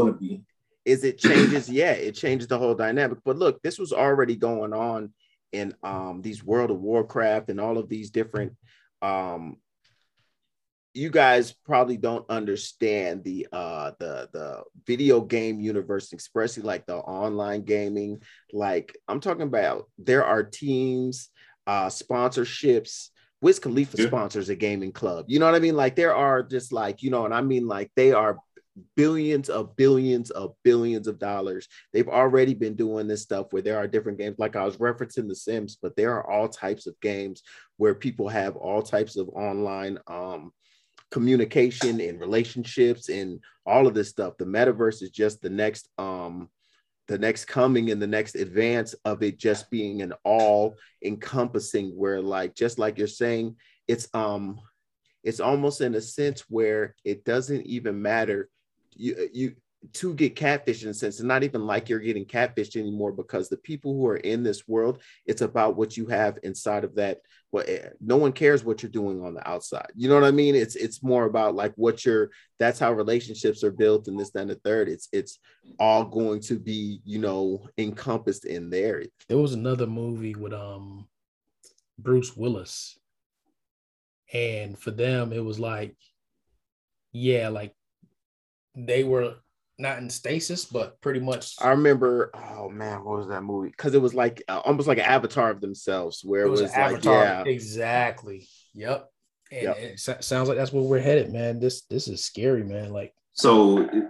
[0.90, 4.74] is it changes yeah it changes the whole dynamic but look this was already going
[4.74, 5.14] on
[5.52, 8.54] in um these world of warcraft and all of these different
[9.04, 9.56] um
[10.96, 16.96] you guys probably don't understand the uh the the video game universe especially like the
[16.96, 18.20] online gaming
[18.52, 21.30] like i'm talking about there are teams
[21.68, 23.10] uh sponsorships
[23.42, 24.08] Wiz Khalifa yeah.
[24.08, 25.24] sponsors a gaming club.
[25.30, 25.76] You know what I mean?
[25.76, 28.38] Like there are just like, you know, and I mean like they are
[28.96, 31.68] billions of billions of billions of dollars.
[31.94, 35.28] They've already been doing this stuff where there are different games, like I was referencing
[35.28, 37.44] The Sims, but there are all types of games
[37.78, 40.52] where people have all types of online um,
[41.12, 44.38] communication and relationships and all of this stuff.
[44.38, 46.50] The metaverse is just the next um
[47.08, 52.22] the next coming and the next advance of it just being an all encompassing where
[52.22, 53.56] like just like you're saying
[53.88, 54.60] it's um
[55.24, 58.48] it's almost in a sense where it doesn't even matter
[58.96, 59.56] you you
[59.94, 61.16] to get catfished in a sense.
[61.16, 64.68] It's not even like you're getting catfished anymore because the people who are in this
[64.68, 67.20] world, it's about what you have inside of that.
[67.52, 69.88] Well, eh, no one cares what you're doing on the outside.
[69.96, 70.54] You know what I mean?
[70.54, 72.30] It's it's more about like what you're.
[72.60, 74.90] That's how relationships are built, and this, then the third.
[74.90, 75.40] It's it's
[75.80, 79.04] all going to be you know encompassed in there.
[79.30, 81.08] There was another movie with um
[81.98, 83.00] Bruce Willis,
[84.34, 85.96] and for them it was like,
[87.14, 87.74] yeah, like
[88.76, 89.36] they were
[89.78, 91.56] not in stasis, but pretty much.
[91.62, 92.32] I remember.
[92.34, 93.70] Oh man, what was that movie?
[93.70, 96.64] Because it was like uh, almost like an avatar of themselves, where it was, it
[96.64, 97.24] was like, avatar.
[97.24, 98.48] yeah, exactly.
[98.74, 99.10] Yep.
[99.52, 99.78] And yep.
[99.78, 101.60] it sounds like that's where we're headed, man.
[101.60, 102.92] This this is scary, man.
[102.92, 103.80] Like so.
[103.80, 104.04] It,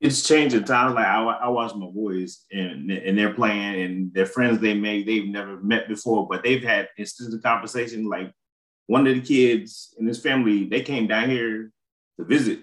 [0.00, 0.94] it's changing time.
[0.94, 5.06] Like I, I watch my boys and and they're playing and their friends they made
[5.06, 8.06] they've never met before, but they've had instant conversation.
[8.06, 8.30] Like
[8.86, 11.72] one of the kids in his family, they came down here
[12.18, 12.60] to visit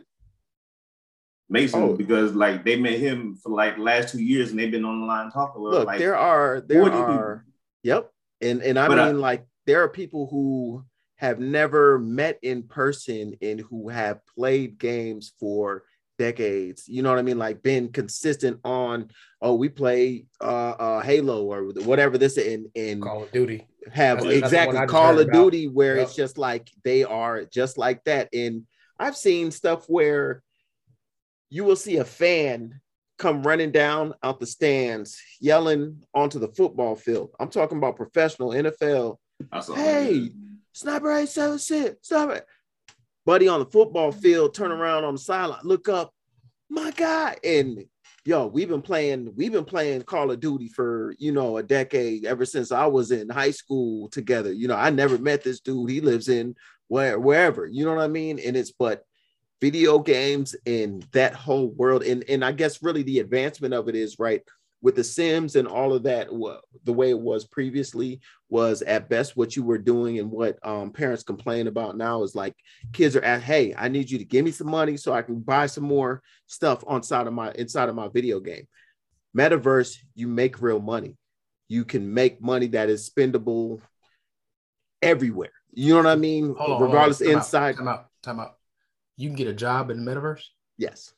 [1.50, 1.96] Mason oh.
[1.96, 5.06] because like they met him for like last two years and they've been on the
[5.06, 5.62] line talking.
[5.62, 7.46] Look, like, there are there are
[7.84, 8.10] yep,
[8.42, 10.86] and and I but mean I, like there are people who
[11.18, 15.84] have never met in person and who have played games for
[16.18, 16.88] decades.
[16.88, 17.38] You know what I mean?
[17.38, 19.10] Like been consistent on
[19.42, 24.22] oh we play uh, uh Halo or whatever this and and Call of Duty have
[24.22, 26.06] that's, exactly that's Call of Duty where yep.
[26.06, 28.30] it's just like they are just like that.
[28.34, 28.64] And
[29.02, 30.44] I've seen stuff where
[31.50, 32.80] you will see a fan
[33.18, 37.32] come running down out the stands, yelling onto the football field.
[37.40, 39.18] I'm talking about professional NFL.
[39.76, 40.30] Hey,
[40.74, 42.42] sniper 876, sniper.
[43.26, 46.14] Buddy on the football field, turn around on the sideline, look up,
[46.70, 47.38] my God.
[47.44, 47.86] And
[48.24, 52.26] yo, we've been playing, we've been playing Call of Duty for you know a decade
[52.26, 54.52] ever since I was in high school together.
[54.52, 55.90] You know, I never met this dude.
[55.90, 56.56] He lives in
[56.88, 58.40] where wherever, you know what I mean?
[58.40, 59.06] And it's but
[59.62, 63.96] video games and that whole world and and I guess really the advancement of it
[63.96, 64.42] is right
[64.82, 66.28] with the sims and all of that
[66.84, 68.20] the way it was previously
[68.50, 72.36] was at best what you were doing and what um, parents complain about now is
[72.36, 72.56] like
[72.92, 75.40] kids are at hey i need you to give me some money so i can
[75.40, 76.22] buy some more
[76.52, 78.68] stuff on side of my inside of my video game.
[79.36, 81.18] Metaverse you make real money.
[81.68, 83.80] You can make money that is spendable
[85.02, 85.54] everywhere.
[85.72, 86.52] You know what i mean?
[86.52, 88.58] On, regardless inside time out, time out.
[89.16, 90.44] You can get a job in the metaverse?
[90.78, 91.14] Yes.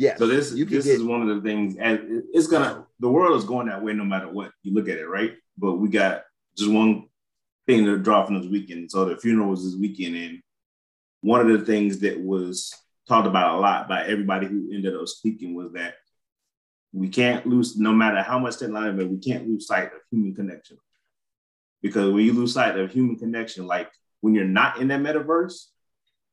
[0.00, 0.18] Yes.
[0.18, 3.44] So this this get, is one of the things, and it's gonna the world is
[3.44, 5.34] going that way no matter what you look at it, right?
[5.58, 6.22] But we got
[6.56, 7.04] just one
[7.66, 8.90] thing to draw from this weekend.
[8.90, 10.42] So the funeral was this weekend, and
[11.20, 12.74] one of the things that was
[13.06, 15.96] talked about a lot by everybody who ended up speaking was that
[16.94, 20.34] we can't lose, no matter how much technology, but we can't lose sight of human
[20.34, 20.78] connection.
[21.82, 23.90] Because when you lose sight of human connection, like
[24.22, 25.66] when you're not in that metaverse,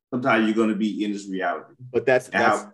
[0.10, 1.74] sometimes you're going to be in this reality.
[1.92, 2.72] But that's that's, How-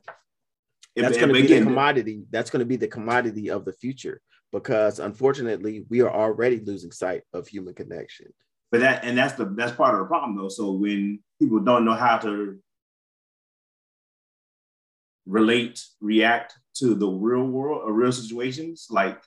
[0.96, 2.24] that's going to and be the commodity.
[2.30, 4.22] That's going to be the commodity of the future
[4.52, 8.28] because unfortunately, we are already losing sight of human connection.
[8.72, 10.50] But that and that's the that's part of the problem though.
[10.50, 12.58] So when people don't know how to
[15.26, 19.22] relate, react to the real world or real situations, like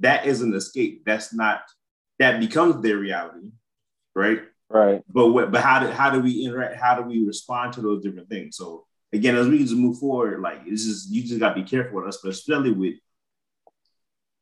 [0.00, 1.02] that is an escape.
[1.04, 1.62] That's not
[2.18, 3.50] that becomes their reality,
[4.14, 4.42] right?
[4.70, 5.02] Right.
[5.08, 6.76] But what but how do how do we interact?
[6.76, 8.56] How do we respond to those different things?
[8.56, 11.96] So again, as we just move forward, like this is you just gotta be careful
[11.96, 12.94] with us, but especially with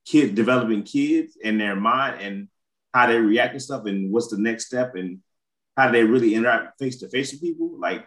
[0.05, 2.49] kid developing kids and their mind and
[2.93, 5.21] how they react and stuff and what's the next step and
[5.77, 7.79] how they really interact face to face with people.
[7.79, 8.07] Like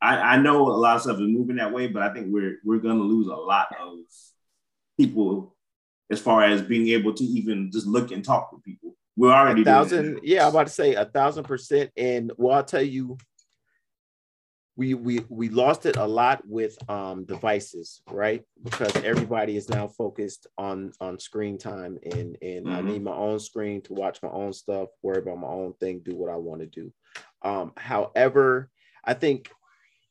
[0.00, 2.58] I, I know a lot of stuff is moving that way, but I think we're
[2.64, 3.98] we're gonna lose a lot of
[4.98, 5.54] people
[6.10, 8.96] as far as being able to even just look and talk with people.
[9.16, 11.90] We're already A thousand, yeah, I'm about to say a thousand percent.
[11.96, 13.18] And well, I'll tell you,
[14.76, 18.42] we we we lost it a lot with um devices, right?
[18.62, 22.84] Because everybody is now focused on on screen time, and and I Mhm.
[22.84, 26.16] need my own screen to watch my own stuff, worry about my own thing, do
[26.16, 26.92] what I want to do.
[27.42, 28.70] Um, however,
[29.04, 29.50] I think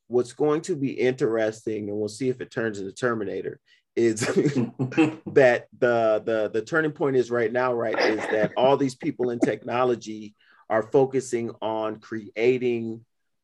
[0.07, 3.59] what's going to be interesting, and we'll see if it turns into Terminator,
[3.95, 4.19] is
[5.33, 9.31] that the the the turning point is right now right is that all these people
[9.31, 10.35] in technology
[10.69, 13.03] are focusing on creating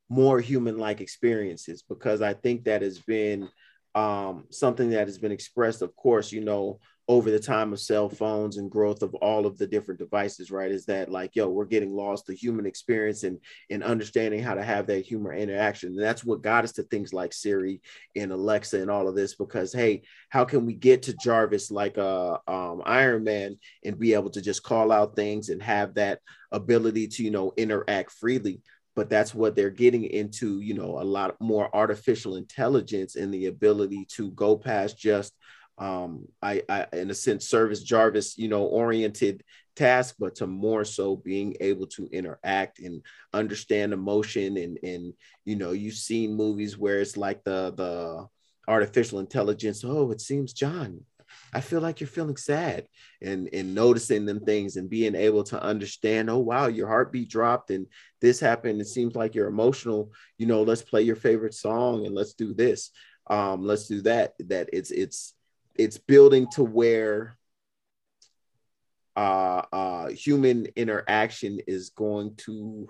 [0.10, 3.50] more human like experiences because i think that has been
[3.96, 8.10] um, something that has been expressed of course you know over the time of cell
[8.10, 11.66] phones and growth of all of the different devices right is that like yo we're
[11.66, 13.40] getting lost the human experience and
[13.72, 17.12] and understanding how to have that human interaction and that's what got us to things
[17.12, 17.82] like siri
[18.16, 21.98] and alexa and all of this because hey how can we get to Jarvis like
[21.98, 26.20] uh, um, Iron Man and be able to just call out things and have that
[26.52, 28.62] ability to you know interact freely?
[28.98, 33.46] But that's what they're getting into, you know, a lot more artificial intelligence and the
[33.46, 35.34] ability to go past just
[35.78, 39.44] um I, I in a sense service Jarvis, you know, oriented
[39.76, 45.14] task, but to more so being able to interact and understand emotion and and
[45.46, 48.28] you know, you've seen movies where it's like the the
[48.68, 49.84] artificial intelligence.
[49.86, 51.02] Oh, it seems John,
[51.54, 52.88] I feel like you're feeling sad
[53.22, 57.72] and and noticing them things and being able to understand, oh wow, your heartbeat dropped
[57.72, 57.88] and
[58.22, 58.82] this happened.
[58.82, 60.12] It seems like you're emotional.
[60.38, 62.92] You know, let's play your favorite song and let's do this.
[63.28, 64.34] Um, let's do that.
[64.40, 65.34] That it's it's
[65.76, 67.38] it's building to where
[69.16, 72.88] uh uh human interaction is going to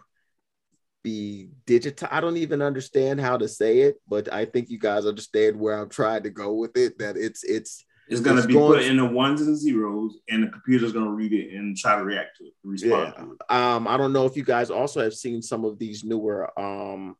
[1.04, 2.10] be digital.
[2.12, 5.80] I don't even understand how to say it, but I think you guys understand where
[5.80, 7.00] I'm trying to go with it.
[7.00, 10.18] That it's it's It's gonna It's be going put to- in the ones and zeros,
[10.30, 13.24] and the computer's gonna read it and try to react to it, respond Yeah.
[13.24, 13.38] to it.
[13.51, 17.16] um I don't know if you guys also have seen some of these newer um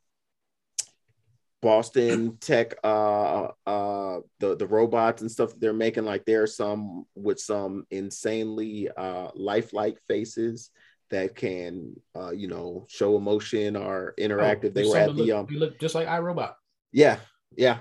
[1.62, 6.48] Boston tech uh uh the the robots and stuff that they're making like there are
[6.48, 10.70] some with some insanely uh lifelike faces
[11.10, 15.24] that can uh you know show emotion or interact if they Oh, were at the
[15.24, 16.54] look, um they look just like iRobot.
[16.94, 17.18] yeah
[17.58, 17.80] yeah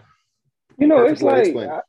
[0.79, 1.85] You know, Perfect it's like explain it.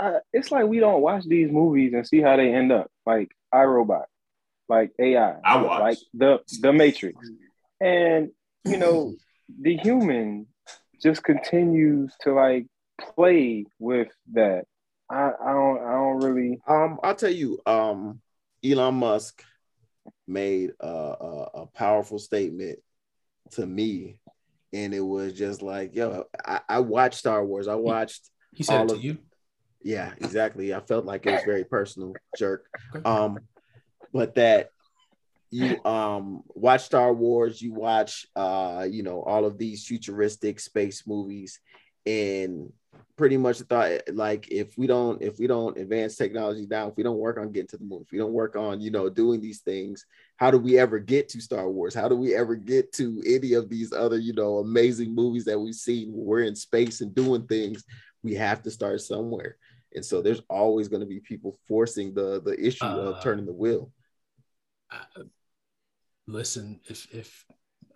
[0.00, 2.90] I, I, it's like we don't watch these movies and see how they end up.
[3.06, 4.04] Like iRobot,
[4.68, 5.80] like AI, I watch.
[5.80, 7.16] like the the Matrix,
[7.80, 8.30] and
[8.64, 9.14] you know
[9.60, 10.46] the human
[11.02, 12.66] just continues to like
[13.14, 14.64] play with that.
[15.10, 18.20] I, I don't I don't really Um, I'll tell you, um,
[18.64, 19.42] Elon Musk
[20.28, 22.78] made a, a, a powerful statement
[23.52, 24.18] to me,
[24.72, 27.66] and it was just like, yo, I, I watched Star Wars.
[27.66, 29.18] I watched, He said All it to of- you.
[29.82, 30.74] Yeah, exactly.
[30.74, 32.66] I felt like it was very personal, jerk.
[33.04, 33.40] Um,
[34.12, 34.70] but that
[35.50, 41.06] you um watch Star Wars, you watch uh, you know, all of these futuristic space
[41.06, 41.60] movies,
[42.06, 42.72] and
[43.16, 47.02] pretty much thought like if we don't if we don't advance technology now, if we
[47.02, 49.40] don't work on getting to the moon if we don't work on you know doing
[49.40, 50.06] these things
[50.40, 51.94] how do we ever get to star wars?
[51.94, 55.60] How do we ever get to any of these other you know amazing movies that
[55.60, 56.10] we've seen?
[56.14, 57.84] We're in space and doing things.
[58.22, 59.58] We have to start somewhere
[59.94, 63.46] and so there's always going to be people forcing the the issue Uh, of turning
[63.46, 63.90] the wheel
[64.90, 65.04] I-
[66.26, 67.44] listen, if if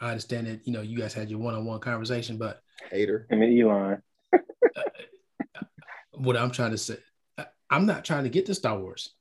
[0.00, 3.60] I understand it you know, you guys had your one-on-one conversation, but hater I mean
[3.60, 4.02] Elon.
[6.12, 6.96] what I'm trying to say,
[7.38, 9.12] I- I'm not trying to get to Star Wars.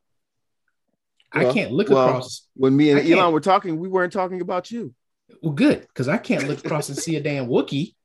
[1.32, 2.48] I can't look well, across.
[2.56, 4.94] When me and I Elon were talking, we weren't talking about you.
[5.42, 7.96] Well, good, because I can't look across and see a damn wookie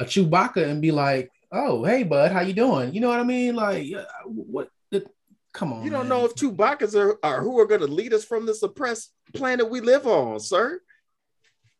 [0.00, 3.24] a Chewbacca, and be like, "Oh, hey, bud, how you doing?" You know what I
[3.24, 3.54] mean?
[3.56, 3.86] Like,
[4.26, 4.68] what?
[4.90, 5.04] The,
[5.52, 6.18] come on, You don't man.
[6.20, 9.68] know if Chewbacca's are, are who are going to lead us from this oppressed planet
[9.70, 10.80] we live on, sir.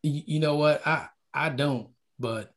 [0.03, 0.85] Y- you know what?
[0.87, 1.89] I I don't,
[2.19, 2.51] but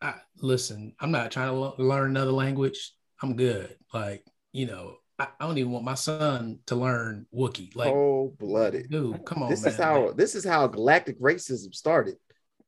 [0.00, 0.94] I listen.
[1.00, 2.92] I'm not trying to lo- learn another language.
[3.22, 3.76] I'm good.
[3.94, 7.76] Like, you know, I, I don't even want my son to learn Wookiee.
[7.76, 8.90] Like, Cold blooded.
[8.90, 9.72] dude, come on, This man.
[9.72, 12.16] is how Like, this is how galactic racism started.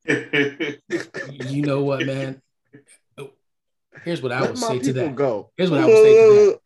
[0.07, 2.41] you know what, man?
[4.03, 5.15] Here's what I Let would say to that.
[5.15, 5.51] go.
[5.57, 6.59] Here's what I would say to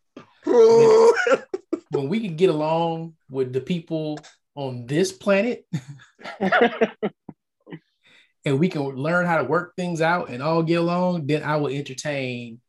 [0.46, 1.44] that.
[1.90, 4.18] when we can get along with the people
[4.54, 5.64] on this planet
[8.44, 11.56] and we can learn how to work things out and all get along, then I
[11.56, 12.60] will entertain,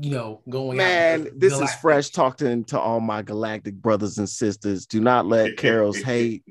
[0.00, 0.76] you know, going.
[0.76, 4.86] Man, this is fresh talking to all my galactic brothers and sisters.
[4.86, 6.44] Do not let Carol's hate,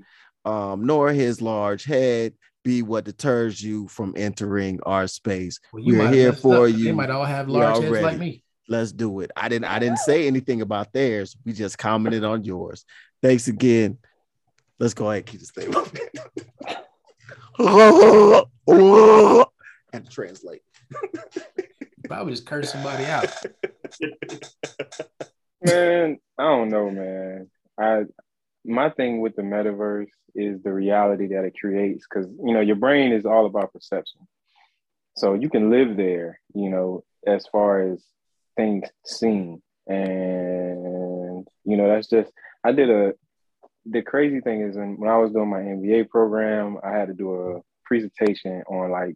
[0.46, 2.34] um, nor his large head
[2.64, 5.60] be what deters you from entering our space.
[5.72, 6.74] Well, you We're here for up.
[6.74, 6.86] you.
[6.86, 8.44] They might all have large heads like me.
[8.70, 9.32] Let's do it.
[9.36, 11.36] I didn't I didn't say anything about theirs.
[11.46, 12.86] We just commented on yours.
[13.22, 13.98] Thanks again.
[14.80, 16.08] Let's go ahead and keep this thing moving.
[19.94, 20.62] and translate.
[22.08, 23.28] Probably just curse somebody out.
[25.64, 27.50] man, I don't know, man.
[27.78, 28.04] I
[28.66, 32.76] my thing with the metaverse is the reality that it creates because you know your
[32.76, 34.22] brain is all about perception.
[35.16, 38.04] So you can live there, you know, as far as
[38.56, 39.62] things seen.
[39.88, 42.32] And you know, that's just
[42.64, 43.14] I did a
[43.86, 47.14] the crazy thing is when, when I was doing my MBA program, I had to
[47.14, 49.16] do a presentation on like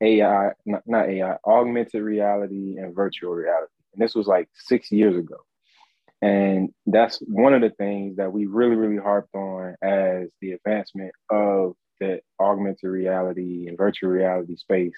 [0.00, 3.72] AI, not, not AI, augmented reality and virtual reality.
[3.94, 5.36] And this was like six years ago.
[6.22, 11.12] And that's one of the things that we really, really harped on as the advancement
[11.28, 14.96] of the augmented reality and virtual reality space,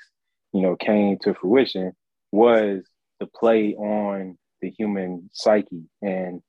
[0.53, 1.93] you know, came to fruition
[2.31, 2.85] was
[3.21, 5.85] the play on the human psyche.
[6.03, 6.43] And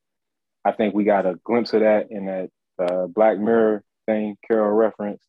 [0.66, 4.74] I think we got a glimpse of that in that uh, Black Mirror thing Carol
[4.74, 5.26] referenced.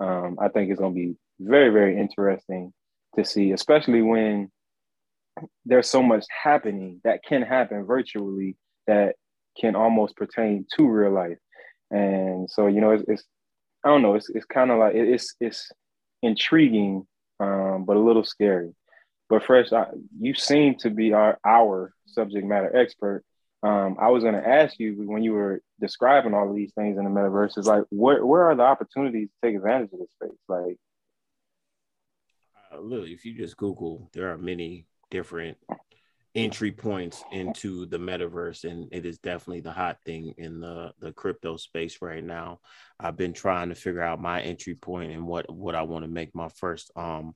[0.00, 2.72] Um, I think it's going to be very, very interesting
[3.16, 4.50] to see, especially when
[5.66, 8.56] there's so much happening that can happen virtually
[8.86, 9.16] that
[9.60, 11.38] can almost pertain to real life.
[11.90, 13.24] And so, you know, it's, it's
[13.84, 15.70] I don't know, it's, it's kind of like it's it's
[16.22, 17.06] intriguing,
[17.40, 18.74] um, but a little scary.
[19.28, 19.86] But fresh, I,
[20.18, 23.24] you seem to be our our subject matter expert.
[23.62, 26.98] Um, I was going to ask you when you were describing all of these things
[26.98, 30.10] in the metaverse, is like where where are the opportunities to take advantage of this
[30.12, 30.38] space?
[30.48, 30.76] Like,
[32.72, 35.56] Uh, look, if you just Google, there are many different
[36.36, 41.12] entry points into the metaverse, and it is definitely the hot thing in the the
[41.12, 42.60] crypto space right now.
[43.00, 46.10] I've been trying to figure out my entry point and what what I want to
[46.10, 47.34] make my first um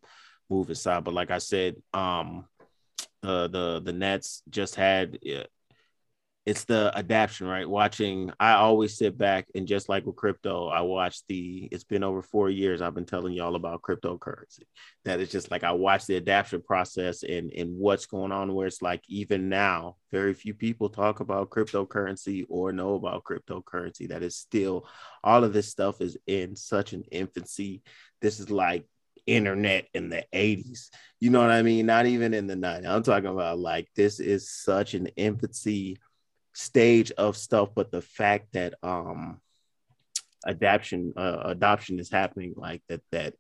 [0.49, 1.05] move inside.
[1.05, 2.47] But like I said, um,
[3.23, 5.19] uh, the the Nets just had.
[6.47, 7.69] It's the adaption, right?
[7.69, 11.69] Watching, I always sit back and just like with crypto, I watch the.
[11.71, 12.81] It's been over four years.
[12.81, 14.63] I've been telling y'all about cryptocurrency.
[15.05, 18.55] That it's just like I watch the adaption process and and what's going on.
[18.55, 24.09] Where it's like even now, very few people talk about cryptocurrency or know about cryptocurrency.
[24.09, 24.89] That is still
[25.23, 27.83] all of this stuff is in such an infancy.
[28.23, 28.87] This is like
[29.27, 30.89] internet in the 80s.
[31.21, 31.85] You know what I mean?
[31.85, 32.89] Not even in the 90s.
[32.89, 35.99] I'm talking about like this is such an infancy
[36.53, 39.41] stage of stuff, but the fact that um
[40.45, 43.35] adaption uh, adoption is happening like that that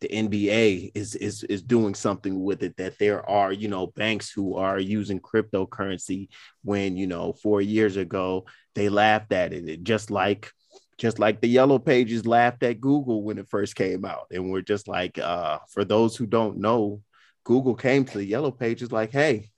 [0.00, 4.30] the NBA is is is doing something with it that there are you know banks
[4.30, 6.28] who are using cryptocurrency
[6.62, 8.44] when you know 4 years ago
[8.74, 10.52] they laughed at it just like
[10.98, 14.60] just like the yellow pages laughed at Google when it first came out and we're
[14.60, 17.00] just like uh for those who don't know
[17.44, 19.50] Google came to the yellow pages like hey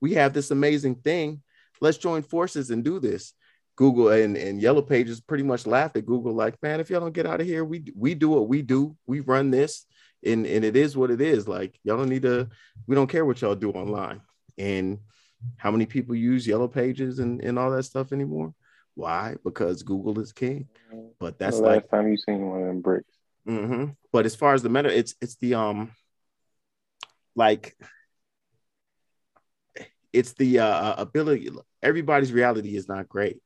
[0.00, 1.42] we have this amazing thing
[1.80, 3.34] let's join forces and do this
[3.78, 7.14] Google and, and Yellow Pages pretty much laughed at Google, like, man, if y'all don't
[7.14, 9.86] get out of here, we we do what we do, we run this,
[10.26, 11.46] and and it is what it is.
[11.46, 12.48] Like, y'all don't need to,
[12.88, 14.20] we don't care what y'all do online.
[14.58, 14.98] And
[15.58, 18.52] how many people use Yellow Pages and, and all that stuff anymore?
[18.96, 19.36] Why?
[19.44, 20.66] Because Google is king.
[21.20, 23.14] But that's the like last time you seen one of them bricks.
[23.46, 25.92] hmm But as far as the meta, it's it's the um
[27.36, 27.76] like
[30.12, 31.50] it's the uh ability
[31.82, 33.40] everybody's reality is not great.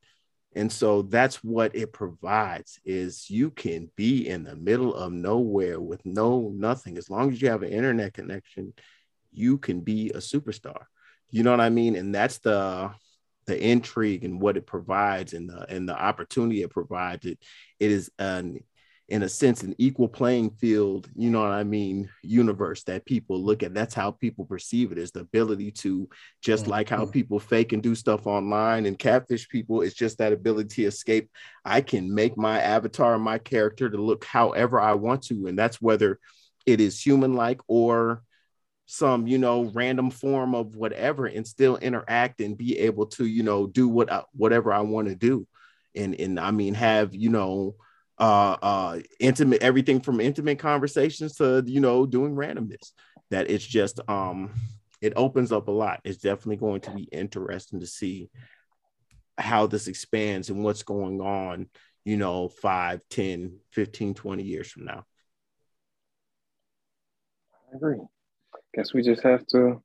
[0.55, 5.81] And so that's what it provides is you can be in the middle of nowhere
[5.81, 6.99] with no nothing.
[6.99, 8.75] As long as you have an internet connection,
[9.33, 10.85] you can be a superstar.
[11.31, 11.97] You know what I mean?
[11.97, 12.91] And that's the
[13.47, 17.39] the intrigue and what it provides and the and the opportunity it provides it
[17.81, 18.61] it is an
[19.09, 23.43] in a sense an equal playing field you know what i mean universe that people
[23.43, 23.75] look at.
[23.75, 26.09] That's how people perceive it is the ability to
[26.41, 26.73] just mm-hmm.
[26.73, 30.83] like how people fake and do stuff online and catfish people it's just that ability
[30.83, 31.31] to escape.
[31.65, 35.81] I can make my avatar my character to look however i want to and that's
[35.81, 36.19] whether
[36.67, 38.23] it is human like or
[38.87, 43.43] some you know random form of whatever and still interact and be able to you
[43.43, 45.47] know do what I, whatever i want to do.
[45.95, 47.75] And and i mean have you know
[48.23, 52.93] uh uh intimate everything from intimate conversations to you know doing randomness
[53.31, 54.53] that it's just um
[55.01, 58.31] it opens up a lot it's definitely going to be interesting to see
[59.37, 61.69] how this expands and what's going on
[62.05, 65.05] you know 5 10 15 20 years from now
[67.73, 67.99] i agree
[68.75, 69.83] guess we just have to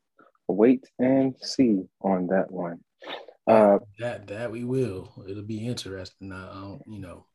[0.47, 2.79] wait and see on that one.
[3.45, 5.11] Uh, that that we will.
[5.27, 6.31] It'll be interesting.
[6.31, 7.25] Uh, you know,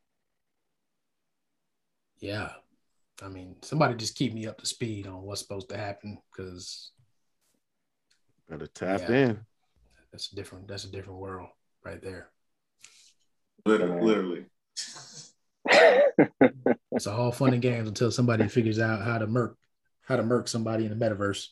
[2.23, 2.51] yeah.
[3.21, 6.91] I mean, somebody just keep me up to speed on what's supposed to happen because
[8.49, 9.39] better tap yeah, in.
[10.11, 10.67] That's a different.
[10.67, 11.49] That's a different world
[11.83, 12.29] right there.
[13.65, 14.45] Literally, literally.
[16.91, 19.57] it's all fun and games until somebody figures out how to murk
[20.03, 21.47] how to murk somebody in the metaverse.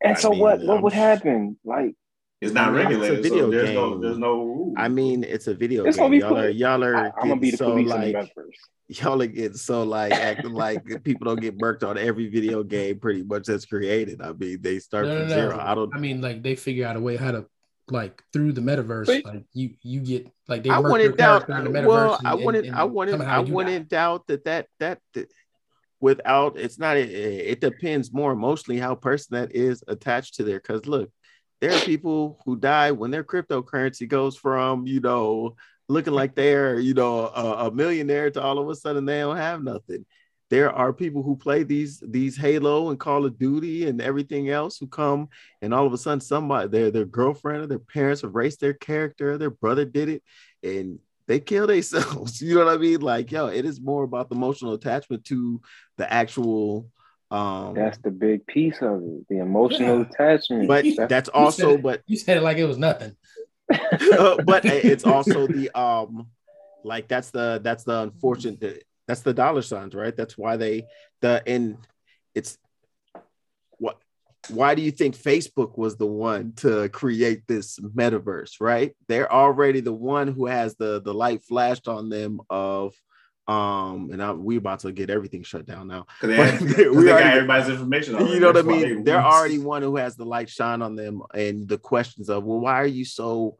[0.00, 0.60] And I so mean, what?
[0.60, 1.58] What I'm, would happen?
[1.64, 1.94] Like
[2.40, 3.18] it's not regulated.
[3.18, 3.74] It's a video so there's game.
[3.74, 4.74] No, there's no rule.
[4.76, 6.12] I mean, it's a video it's game.
[6.14, 8.32] Y'all are y'all are I, am gonna be the so police like,
[8.88, 13.00] y'all are getting so like acting like people don't get murked on every video game
[13.00, 14.22] pretty much that's created.
[14.22, 15.58] I mean, they start no, from no, zero.
[15.60, 15.94] I don't.
[15.94, 17.46] I mean, like they figure out a way how to
[17.88, 20.70] like through the metaverse, but, like you you get like they.
[20.70, 21.48] I wouldn't doubt.
[21.48, 22.72] Well, I wouldn't.
[22.72, 23.22] I wouldn't.
[23.22, 25.00] I wouldn't doubt that that that.
[25.14, 25.28] that
[26.00, 30.60] without it's not it, it depends more emotionally how person that is attached to there
[30.60, 31.10] because look
[31.60, 35.54] there are people who die when their cryptocurrency goes from you know
[35.88, 39.36] looking like they're you know a, a, millionaire to all of a sudden they don't
[39.36, 40.04] have nothing
[40.50, 44.78] there are people who play these these halo and call of duty and everything else
[44.78, 45.28] who come
[45.62, 49.36] and all of a sudden somebody their their girlfriend or their parents erased their character
[49.38, 50.22] their brother did it
[50.62, 50.98] and
[51.28, 52.42] they kill themselves.
[52.48, 53.00] You know what I mean?
[53.00, 55.60] Like, yo, it is more about the emotional attachment to
[55.96, 56.90] the actual.
[57.30, 60.06] Um, that's the big piece of it, the emotional yeah.
[60.06, 60.68] attachment.
[60.68, 63.16] But that's, that's also, you but you said it like it was nothing.
[64.18, 66.28] uh, but it's also the um,
[66.84, 70.16] like that's the that's the unfortunate that's the dollar signs, right?
[70.16, 70.84] That's why they
[71.20, 71.78] the and
[72.34, 72.56] it's
[73.78, 73.98] what
[74.48, 78.94] why do you think Facebook was the one to create this metaverse, right?
[79.08, 82.94] They're already the one who has the the light flashed on them of
[83.48, 86.06] um and I, we about to get everything shut down now.
[86.22, 88.14] we already, got everybody's information.
[88.18, 88.34] Already.
[88.34, 89.04] You know what I mean?
[89.04, 92.60] They're already one who has the light shine on them and the questions of well,
[92.60, 93.56] why are you so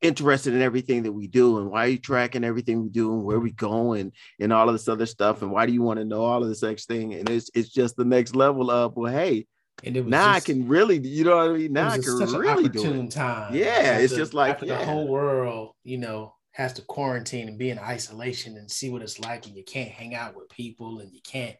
[0.00, 3.24] interested in everything that we do and why are you tracking everything we do and
[3.24, 6.04] where we going and all of this other stuff and why do you want to
[6.04, 9.10] know all of this extra thing and it's it's just the next level of well
[9.10, 9.46] hey
[9.82, 11.72] and it was now just, I can really, you know what I mean?
[11.72, 13.10] Now I can really do it.
[13.10, 13.54] Time.
[13.54, 14.78] Yeah, it's just like after yeah.
[14.78, 19.02] the whole world, you know, has to quarantine and be in isolation and see what
[19.02, 21.56] it's like, and you can't hang out with people, and you can't,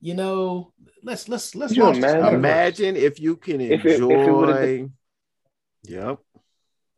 [0.00, 0.72] you know,
[1.02, 3.74] let's let's let's imagine, imagine if you can enjoy.
[3.74, 4.90] If it, if it
[5.84, 6.18] yep.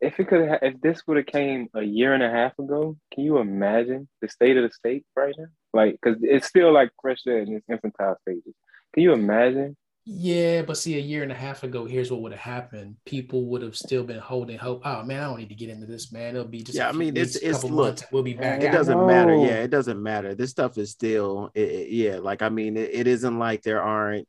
[0.01, 3.23] If it could, if this would have came a year and a half ago, can
[3.23, 5.47] you imagine the state of the state right now?
[5.73, 8.53] Like, because it's still like fresh in its infantile stages.
[8.93, 9.75] Can you imagine
[10.05, 12.95] yeah, but see, a year and a half ago, here's what would have happened.
[13.05, 14.81] People would have still been holding hope.
[14.85, 16.35] Oh man, I don't need to get into this, man.
[16.35, 16.89] It'll be just yeah.
[16.89, 18.61] I mean, it's it's look, months, we'll be back.
[18.63, 19.35] It doesn't matter.
[19.35, 20.35] Yeah, it doesn't matter.
[20.35, 22.17] This stuff is still it, it, yeah.
[22.17, 24.27] Like I mean, it, it isn't like there aren't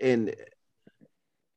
[0.00, 0.34] and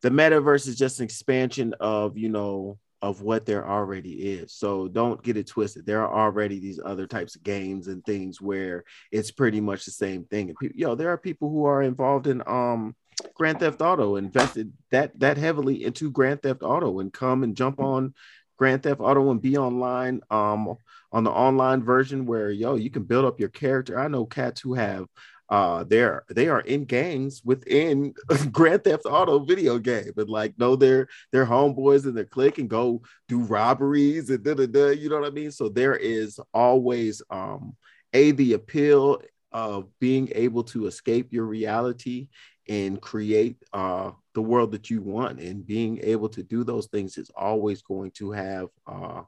[0.02, 4.54] the metaverse is just an expansion of you know of what there already is.
[4.54, 5.86] So don't get it twisted.
[5.86, 9.92] There are already these other types of games and things where it's pretty much the
[9.92, 10.50] same thing.
[10.50, 12.96] And people, yo, there are people who are involved in um
[13.36, 17.80] Grand Theft Auto, invested that that heavily into Grand Theft Auto, and come and jump
[17.80, 18.14] on
[18.58, 20.76] Grand Theft Auto and be online um
[21.12, 24.00] on the online version where yo you can build up your character.
[24.00, 25.08] I know cats who have
[25.50, 28.14] uh they're they are in gangs within
[28.52, 32.70] Grand Theft Auto video game and like know their their homeboys and their clique and
[32.70, 36.40] go do robberies and da da da you know what I mean so there is
[36.54, 37.76] always um
[38.14, 42.28] a the appeal of being able to escape your reality
[42.68, 45.40] and create uh, the world that you want.
[45.40, 49.24] And being able to do those things is always going to have uh,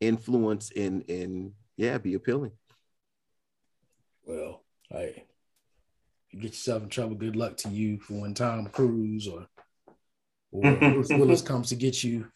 [0.00, 2.52] influence in in yeah, be appealing.
[4.24, 5.24] Well, hey,
[6.30, 7.14] you get yourself in trouble.
[7.14, 9.46] Good luck to you for when Tom Cruise or
[10.52, 12.26] or Bruce Willis comes to get you,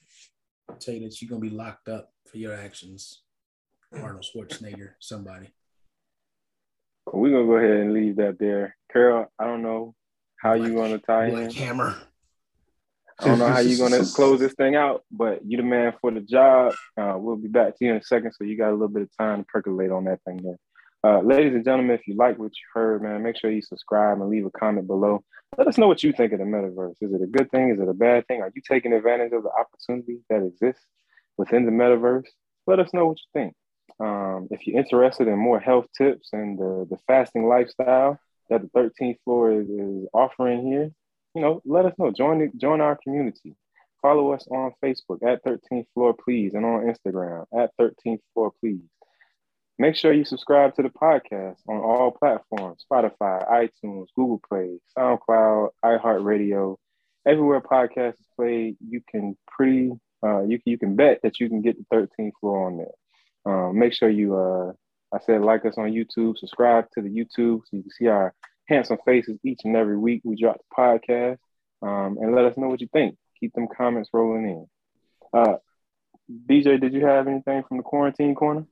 [0.78, 3.22] tell you that you're gonna be locked up for your actions.
[3.92, 5.48] Arnold Schwarzenegger, somebody.
[7.12, 8.76] We're gonna go ahead and leave that there.
[8.92, 9.94] Carol, I don't know
[10.40, 11.50] how you gonna tie Black in.
[11.50, 11.96] Hammer.
[13.18, 16.10] I don't know how you're gonna close this thing out, but you the man for
[16.10, 16.74] the job.
[16.96, 19.02] Uh, we'll be back to you in a second, so you got a little bit
[19.02, 20.58] of time to percolate on that thing there.
[21.02, 24.20] Uh, ladies and gentlemen, if you like what you heard, man, make sure you subscribe
[24.20, 25.22] and leave a comment below.
[25.56, 26.96] Let us know what you think of the metaverse.
[27.00, 27.70] Is it a good thing?
[27.70, 28.40] Is it a bad thing?
[28.42, 30.80] Are you taking advantage of the opportunities that exist
[31.36, 32.26] within the metaverse?
[32.66, 33.54] Let us know what you think.
[33.98, 38.18] Um, if you're interested in more health tips and the, the fasting lifestyle
[38.50, 40.90] that the 13th floor is, is offering here,
[41.34, 42.10] you know, let us know.
[42.10, 43.54] Join the, join our community.
[44.02, 48.80] Follow us on Facebook at 13th floor, please, and on Instagram at 13th floor, please.
[49.78, 55.70] Make sure you subscribe to the podcast on all platforms Spotify, iTunes, Google Play, SoundCloud,
[55.84, 56.76] iHeartRadio.
[57.26, 59.92] Everywhere podcast is played, you can pretty
[60.22, 63.52] uh, you, you can bet that you can get the 13th floor on there.
[63.52, 64.72] Um, make sure you uh,
[65.12, 68.34] I said like us on YouTube, subscribe to the YouTube so you can see our
[68.66, 70.22] handsome faces each and every week.
[70.24, 71.38] We drop the podcast
[71.82, 73.16] um, and let us know what you think.
[73.38, 74.66] Keep them comments rolling in.
[75.32, 75.56] Uh,
[76.46, 78.66] DJ, did you have anything from the quarantine corner?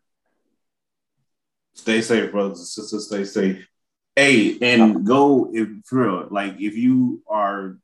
[1.74, 3.06] Stay safe, brothers and sisters.
[3.06, 3.66] Stay safe.
[4.14, 7.78] Hey, and go if for real, like if you are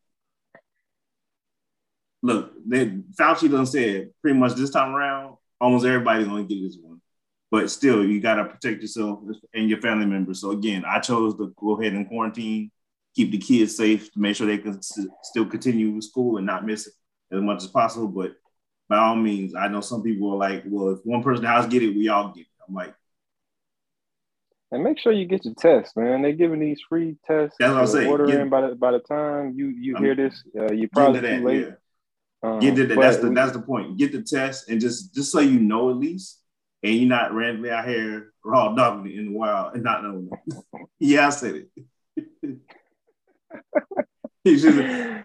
[2.22, 6.76] look, they Fauci done said pretty much this time around, almost everybody's gonna get this
[6.82, 6.93] one.
[7.54, 9.20] But still, you gotta protect yourself
[9.54, 10.40] and your family members.
[10.40, 12.72] So again, I chose to go ahead and quarantine,
[13.14, 16.46] keep the kids safe to make sure they can s- still continue with school and
[16.46, 16.94] not miss it
[17.30, 18.08] as much as possible.
[18.08, 18.32] But
[18.88, 21.54] by all means, I know some people are like, well, if one person in the
[21.56, 22.46] house get it, we all get it.
[22.68, 22.92] I'm like,
[24.72, 26.22] And make sure you get your test, man.
[26.22, 27.56] They're giving these free tests.
[27.60, 28.08] That's what I'm saying.
[28.10, 31.20] Order in by the by the time you you I'm- hear this, uh, you probably
[31.20, 31.66] to too late.
[31.68, 31.74] yeah.
[32.42, 33.96] Um, Get the, but that's the that's the point.
[33.96, 36.40] Get the test and just just so you know at least,
[36.84, 40.28] and you're not randomly out here raw dogging it in the wild and not knowing.
[41.00, 41.66] yeah, I said
[42.14, 42.58] it.
[44.46, 45.24] You should-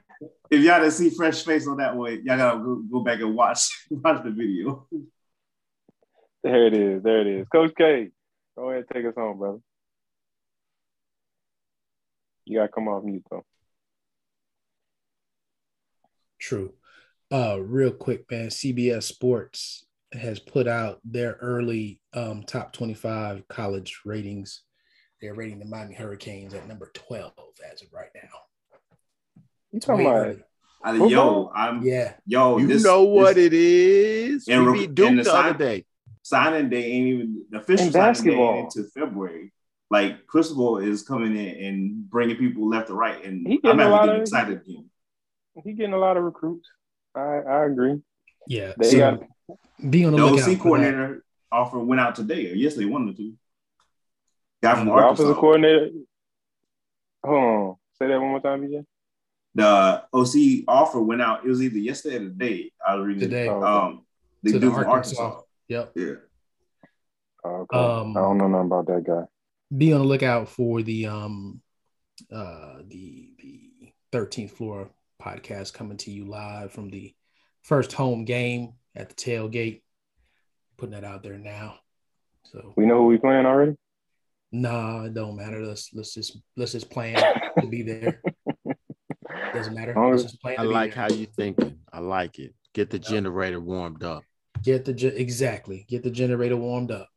[0.50, 3.36] if y'all didn't see fresh face on that one, y'all gotta go, go back and
[3.36, 4.88] watch watch the video.
[6.42, 7.04] There it is.
[7.04, 7.48] There it is.
[7.50, 8.10] Coach K,
[8.58, 9.60] go ahead, take us home, brother.
[12.46, 13.44] You gotta come off mute though.
[16.40, 16.74] True.
[17.32, 18.48] Uh, real quick, man.
[18.48, 24.64] CBS Sports has put out their early um, top 25 college ratings.
[25.22, 27.32] They're rating the Miami Hurricanes at number 12
[27.72, 28.30] as of right now.
[29.72, 30.44] You talking Way about early.
[30.84, 31.10] I, Football?
[31.12, 32.14] yo, I'm Yeah.
[32.26, 32.58] yo.
[32.58, 34.48] You this- know what this it is.
[34.48, 35.86] And we re- beat Duke and the the other day.
[36.24, 38.56] signing day ain't even the official In signing basketball.
[38.56, 39.54] ain't into February.
[39.92, 43.80] Like Cristobal is coming in and bringing people left to right, and He getting I'm
[43.80, 44.90] a actually lot getting of- excited again.
[45.66, 46.70] he getting a lot of recruits.
[47.14, 48.00] I I agree.
[48.48, 48.74] Yeah.
[48.78, 49.24] They so got
[49.90, 50.50] be on the, The lookout.
[50.50, 53.34] OC coordinator offer went out today or yesterday, one or two.
[54.62, 55.24] Guy from the Arkansas.
[55.24, 55.90] offensive coordinator.
[57.26, 57.76] Hold on.
[57.98, 58.86] Say that one more time, BJ.
[59.56, 61.44] The OC offer went out.
[61.46, 62.72] It was either yesterday or today.
[62.88, 63.22] I was reading.
[63.22, 63.48] Today.
[63.50, 64.06] Oh, Um,
[64.44, 65.22] the To dude the from Arkansas.
[65.22, 65.44] Arkansas.
[65.70, 65.92] Yep.
[65.96, 66.14] Yeah.
[67.46, 67.78] Okay.
[67.78, 69.24] Um, I don't know nothing about that guy.
[69.76, 71.62] Be on the lookout for the um
[72.32, 74.90] uh the the 13th floor
[75.22, 77.14] podcast coming to you live from the
[77.62, 79.82] first home game at the tailgate.
[80.78, 81.76] Putting that out there now.
[82.52, 83.76] So We know who we playing already.
[84.52, 85.64] Nah, it don't matter.
[85.66, 87.16] Let's let's just let's just plan
[87.60, 88.22] to be there.
[89.54, 89.94] Doesn't matter.
[89.96, 91.04] Let's just plan I to be like there.
[91.08, 91.80] how you thinking.
[91.92, 92.54] I like it.
[92.74, 94.24] Get the generator warmed up.
[94.64, 95.86] Get the ge- exactly.
[95.88, 97.10] Get the generator warmed up.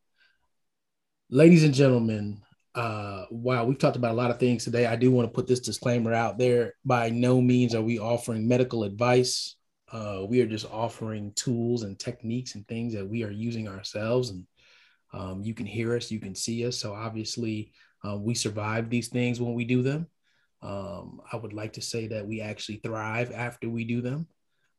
[1.30, 2.43] Ladies and gentlemen,
[2.74, 4.87] uh wow, we've talked about a lot of things today.
[4.87, 6.74] I do want to put this disclaimer out there.
[6.85, 9.57] By no means are we offering medical advice.
[9.93, 14.30] Uh, we are just offering tools and techniques and things that we are using ourselves.
[14.30, 14.47] And
[15.12, 16.78] um, you can hear us, you can see us.
[16.78, 17.72] So obviously,
[18.03, 20.07] uh, we survive these things when we do them.
[20.62, 24.26] Um, I would like to say that we actually thrive after we do them.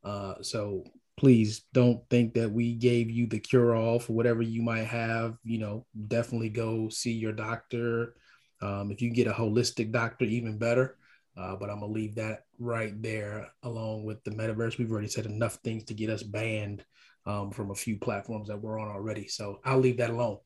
[0.03, 0.84] Uh, so
[1.18, 5.38] please don't think that we gave you the cure all for whatever you might have.
[5.43, 8.16] You know, definitely go see your doctor.
[8.61, 10.97] Um, if you get a holistic doctor, even better.
[11.36, 14.77] Uh, but I'm gonna leave that right there along with the metaverse.
[14.77, 16.86] We've already said enough things to get us banned
[17.25, 19.27] um, from a few platforms that we're on already.
[19.27, 20.38] So I'll leave that alone.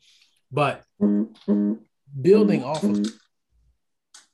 [0.51, 0.83] But
[2.21, 3.05] building off of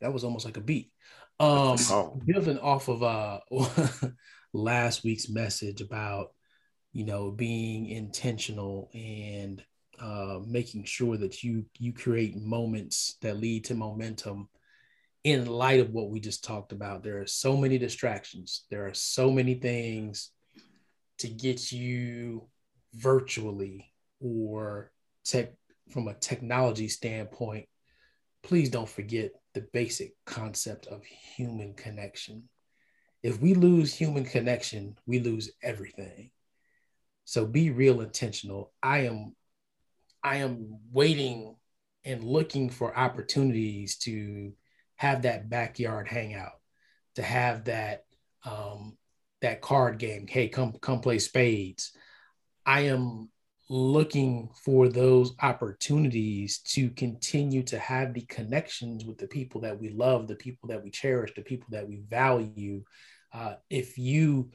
[0.01, 0.91] that was almost like a beat.
[1.39, 2.19] Um, Oh.
[2.25, 3.39] building off of uh
[4.53, 6.33] last week's message about
[6.91, 9.63] you know being intentional and
[9.99, 14.49] uh, making sure that you you create moments that lead to momentum
[15.23, 18.65] in light of what we just talked about, there are so many distractions.
[18.69, 20.31] There are so many things
[21.19, 22.47] to get you
[22.93, 24.91] virtually or
[25.23, 25.53] tech
[25.89, 27.67] from a technology standpoint.
[28.41, 32.49] Please don't forget the basic concept of human connection.
[33.21, 36.31] If we lose human connection, we lose everything.
[37.23, 38.73] So be real intentional.
[38.81, 39.35] I am
[40.21, 41.55] I am waiting
[42.03, 44.53] and looking for opportunities to
[45.03, 46.53] have that backyard hangout,
[47.15, 48.05] to have that
[48.45, 48.97] um,
[49.41, 50.27] that card game.
[50.27, 51.91] Hey, come come play spades.
[52.65, 53.29] I am
[53.69, 59.89] looking for those opportunities to continue to have the connections with the people that we
[59.89, 62.81] love, the people that we cherish, the people that we value.
[63.33, 64.51] Uh, if you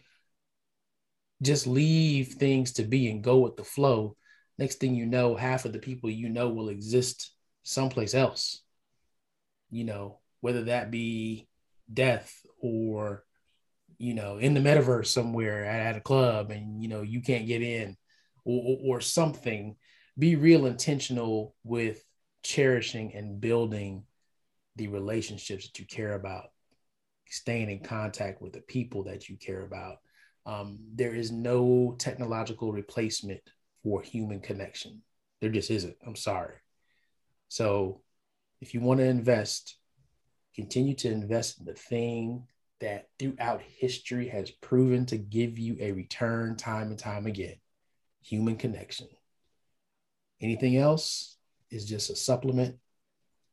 [1.43, 4.17] just leave things to be and go with the flow,
[4.57, 7.33] next thing you know, half of the people you know will exist
[7.65, 8.63] someplace else.
[9.71, 11.49] You know, whether that be
[11.93, 13.25] death or,
[13.99, 17.63] you know, in the metaverse somewhere at, a club and, you know, you can't get
[17.63, 17.97] in
[18.45, 19.77] or, or something.
[20.19, 22.03] Be real intentional with
[22.43, 24.05] cherishing and building
[24.77, 26.51] the relationships that you care about,
[27.29, 29.97] staying in contact with the people that you care about.
[30.47, 33.41] Um, there is no technological replacement
[33.83, 35.03] for human connection.
[35.41, 35.97] There just isn't.
[36.07, 36.55] I'm sorry.
[37.49, 38.03] So
[38.61, 39.78] if you want to invest,
[40.59, 42.43] continue to invest in the thing
[42.81, 47.55] that throughout history has proven to give you a return time and time again
[48.23, 49.07] human connection.
[50.41, 51.37] Anything else
[51.71, 52.75] is just a supplement,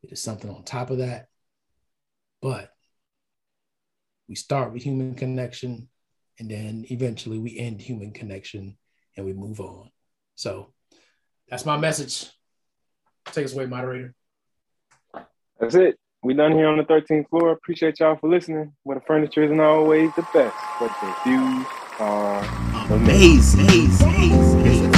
[0.01, 1.27] it is something on top of that.
[2.41, 2.71] But
[4.27, 5.89] we start with human connection
[6.39, 8.77] and then eventually we end human connection
[9.15, 9.91] and we move on.
[10.33, 10.73] So
[11.49, 12.31] that's my message.
[13.25, 14.15] Take us away, moderator.
[15.59, 15.99] That's it.
[16.25, 17.51] We done here on the 13th floor.
[17.51, 18.73] Appreciate y'all for listening.
[18.81, 21.67] Where the furniture isn't always the best, but the views
[21.99, 22.43] are
[22.89, 23.59] amazing.
[23.59, 24.31] amazing.
[24.33, 24.91] amazing.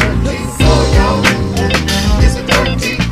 [2.24, 3.07] It's